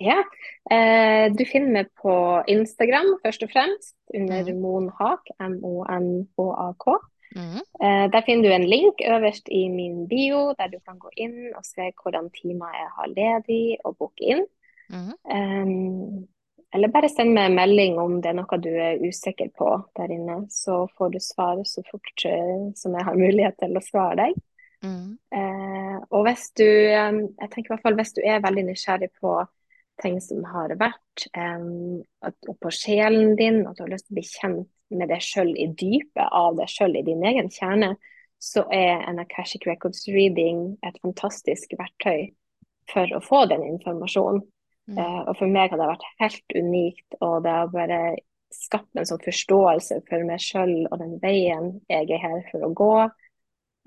[0.00, 0.22] Ja.
[0.70, 2.12] Eh, du finner meg på
[2.48, 4.60] Instagram først og fremst, under mm.
[4.60, 6.98] Monhak, M-O-N-H-A-K.
[7.36, 7.60] Mhm.
[7.84, 11.52] Eh, der finner du en link øverst i min bio, der du kan gå inn
[11.54, 14.42] og se hvordan timer jeg har ledig, og booke inn.
[14.90, 15.14] Mhm.
[15.24, 16.28] Um,
[16.74, 20.12] eller bare send meg en melding om det er noe du er usikker på der
[20.14, 24.18] inne, så får du svar så fort eh, som jeg har mulighet til å svare
[24.20, 24.36] deg.
[24.86, 25.16] Mm.
[25.34, 29.34] Uh, og hvis du, jeg tenker i hvert fall hvis du er veldig nysgjerrig på
[30.00, 34.14] ting som har vært, um, at, og på sjelen din, at du har lyst til
[34.14, 37.92] å bli kjent med deg sjøl i dypet av deg sjøl, i din egen kjerne,
[38.40, 42.30] så er en Akashic Records reading et fantastisk verktøy
[42.90, 44.40] for å få den informasjonen.
[44.88, 44.98] Mhm.
[44.98, 48.00] Eh, og for meg har det vært helt unikt, og det har bare
[48.50, 52.72] skapt en sånn forståelse for meg sjøl og den veien jeg er her for å
[52.74, 52.94] gå.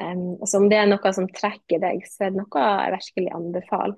[0.02, 3.34] Um, så om det er noe som trekker deg, så er det noe jeg virkelig
[3.38, 3.98] anbefaler.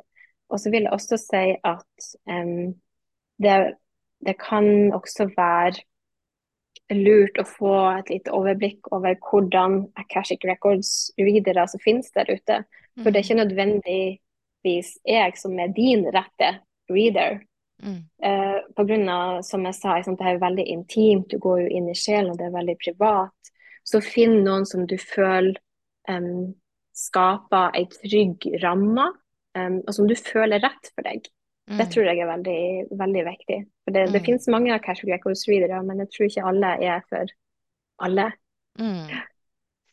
[0.52, 2.74] Og så vil jeg også si at um,
[3.41, 3.56] det,
[4.26, 5.86] det kan også være
[6.93, 12.62] lurt å få et lite overblikk over hvordan Akashic Records-readere som finnes der ute.
[13.02, 16.52] For det er ikke nødvendigvis jeg som er din rette
[16.90, 17.40] reader.
[17.84, 18.02] Mm.
[18.24, 21.90] Uh, på grunn av, som jeg sa, det er veldig intimt, du går jo inn
[21.92, 23.52] i sjelen, og det er veldig privat.
[23.86, 25.58] Så finn noen som du føler
[26.10, 26.54] um,
[26.96, 29.10] skaper ei trygg ramme,
[29.58, 31.28] um, og som du føler rett for deg.
[31.68, 31.92] Det Mhm.
[31.92, 33.66] tror jeg er veldig, veldig viktig.
[33.84, 34.26] For det, det Mm.
[34.26, 37.26] finnes mange casual Records-readere, men jeg tror ikke alle er for
[38.00, 38.32] alle.
[38.78, 39.10] Mhm.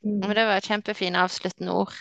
[0.04, 0.18] Mm.
[0.20, 1.94] Men det var kjempefine avsluttende ord.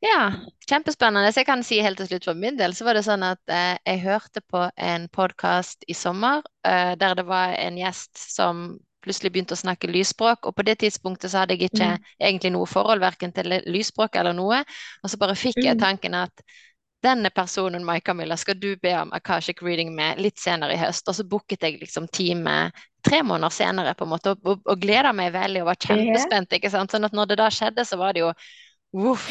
[0.00, 0.32] Ja,
[0.68, 1.32] kjempespennende.
[1.32, 3.52] Så jeg kan si helt til slutt for min del, så var det sånn at
[3.52, 8.78] eh, jeg hørte på en podkast i sommer eh, der det var en gjest som
[9.04, 12.08] plutselig begynte å snakke lysspråk, og på det tidspunktet så hadde jeg ikke Mm.
[12.20, 14.58] egentlig noe forhold verken til lysspråk eller noe,
[15.02, 15.80] og så bare fikk jeg Mm.
[15.80, 16.42] tanken at
[17.02, 21.08] denne personen, Mai Camilla, skal du be om Akashic reading med litt senere i høst.
[21.08, 22.70] Og så booket jeg liksom time
[23.02, 26.52] tre måneder senere, på en måte, og, og, og gleda meg veldig og var kjempespent.
[26.52, 26.92] ikke sant?
[26.92, 28.32] Sånn at når det da skjedde, så var det jo
[28.92, 29.26] Voff.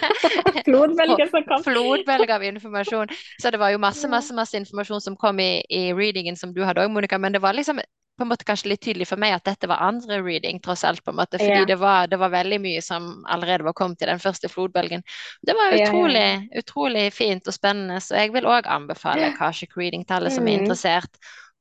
[0.66, 1.62] Flodbølge som kom.
[1.64, 3.12] Flodbølge av informasjon.
[3.40, 6.60] Så det var jo masse, masse, masse informasjon som kom i, i readingen som du
[6.66, 7.18] hadde òg, Monica.
[7.18, 7.80] Men det var liksom
[8.20, 11.00] på en måte kanskje litt tydelig for meg at dette var andre reading, tross alt.
[11.04, 11.64] på en måte, Fordi Ja.
[11.64, 15.00] det, var, det var veldig mye som allerede var kommet i den første flodbølgen.
[15.40, 15.80] Det var utrolig,
[16.20, 16.42] ja, ja.
[16.50, 20.44] utrolig, utrolig fint og spennende, så jeg vil òg anbefale Kashik reading til alle som
[20.46, 20.60] er Mm.
[20.66, 21.08] interessert.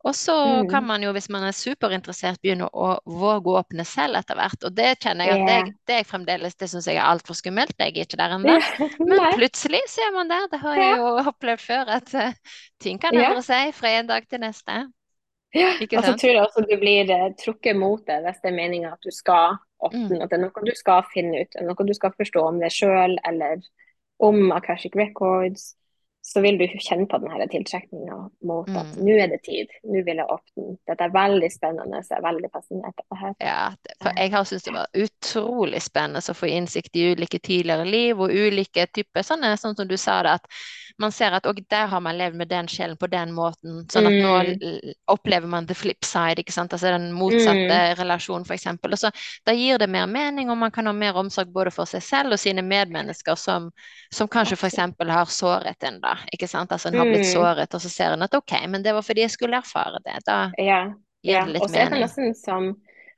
[0.07, 0.33] Og så
[0.63, 0.69] Mm.
[0.71, 4.63] kan man jo, hvis man er superinteressert, begynne å våge å åpne selv etter hvert.
[4.63, 7.73] Og det kjenner jeg at det, det jeg fremdeles, det syns jeg er altfor skummelt.
[7.77, 8.55] Jeg er ikke der ennå.
[9.09, 10.47] Men plutselig så er man der.
[10.51, 12.33] Det har jeg jo opplevd før, at eh,
[12.79, 14.77] ting kan endre seg fra en dag til neste.
[15.53, 18.55] Ja, og så tror jeg også du blir eh, trukket mot det hvis det er
[18.55, 20.21] meninga at du skal åpne, Mm.
[20.21, 23.17] at det er noe du skal finne ut, noe du skal forstå om deg sjøl
[23.25, 23.57] eller
[24.19, 25.73] om Akashic Records.
[26.21, 29.05] Så vil du kjenne på denne tiltrekninga mot at Mm.
[29.05, 30.77] nå er det tid, nå vil jeg åpne.
[30.87, 33.33] Dette er veldig spennende, så jeg er veldig fascinert av det her.
[33.39, 37.85] Ja, for jeg har syntes det var utrolig spennende å få innsikt i ulike tidligere
[37.87, 40.45] liv og ulike typer sånne, sånn som du sa det, at
[40.99, 44.07] man ser at og der har man levd med den sjelen på den måten, sånn
[44.09, 44.21] at Mm.
[44.21, 48.99] nå opplever man the flip side, ikke sant, altså den motsatte relasjonen for eksempel, og
[49.01, 49.11] så
[49.47, 52.35] da gir det mer mening, og man kan ha mer omsorg både for seg selv
[52.35, 53.69] og sine medmennesker som,
[54.13, 57.29] som kanskje eksempel har såret en da, ikke sant, altså en har blitt Mm.
[57.29, 60.19] såret, og så ser en at ok, men det var fordi jeg skulle erfare det,
[60.27, 60.93] da Ja,
[61.23, 62.73] gir det litt Og så er det nesten som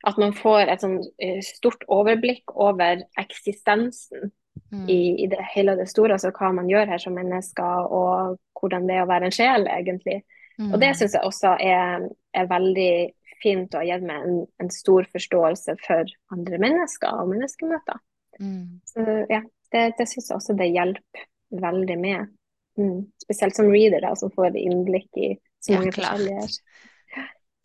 [0.07, 4.31] at man får et sånn eh, stort overblikk over eksistensen
[4.71, 4.85] Mm.
[4.89, 8.37] i, i det hele og det store, altså hva man gjør her som mennesker, og
[8.59, 10.21] hvordan det er å være en sjel, egentlig.
[10.61, 10.97] Og det Mm.
[10.99, 12.03] syns jeg også er,
[12.37, 12.93] er veldig
[13.41, 17.97] fint og har gitt meg en, en stor forståelse for andre mennesker og menneskemøter.
[18.39, 18.81] Mm.
[18.85, 19.41] Så ja,
[19.73, 22.29] det, det syns jeg også det hjelper veldig med.
[22.77, 22.99] Mm.
[23.23, 26.45] Spesielt som reader, da, som får innblikk i så mange ja, forskjellige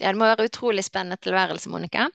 [0.01, 2.09] Ja, det må være utrolig spennende tilværelse, Monica.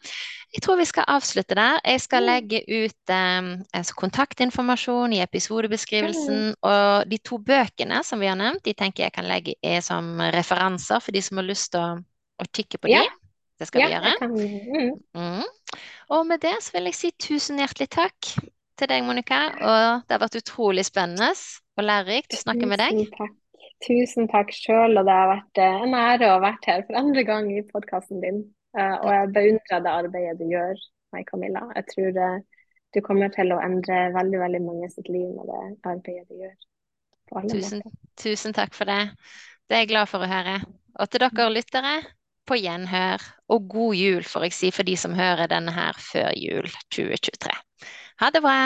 [0.54, 1.80] Jeg tror vi skal avslutte der.
[1.86, 2.28] Jeg skal Mm.
[2.30, 8.64] legge ut eh, altså kontaktinformasjon i episodebeskrivelsen, og de to bøkene som vi har nevnt,
[8.66, 11.98] de tenker jeg kan legge som referanser for de som har lyst til å,
[12.42, 13.04] å kikke på Ja.
[13.60, 14.30] Det skal Ja, vi gjøre.
[14.30, 14.94] mm.
[15.14, 15.44] Mm.
[16.10, 18.32] Og med det så vil jeg si tusen hjertelig takk
[18.78, 19.44] til deg, Monica.
[19.62, 21.30] Og det har vært utrolig spennende
[21.78, 22.90] og lærerikt å snakke med deg.
[22.98, 23.36] Tusen takk.
[23.82, 27.00] Tusen takk sjøl, og det har vært eh, en ære å ha vært her for
[27.00, 28.42] andre gang i podkasten din.
[28.78, 30.84] Eh, Og jeg beundrer det arbeidet du gjør,
[31.16, 31.64] meg, Camilla.
[31.80, 35.62] Jeg tror eh, du kommer til å endre veldig, veldig mange sitt liv med det
[35.94, 36.58] arbeidet du gjør.
[37.48, 37.82] Tusen,
[38.20, 39.02] tusen takk for det.
[39.66, 40.58] Det er jeg glad for å høre.
[41.00, 41.94] Og til dere lyttere,
[42.50, 43.24] på gjenhør.
[43.56, 47.56] Og god jul, får jeg si, for de som hører denne her før jul 2023.
[48.22, 48.58] Ha det bra.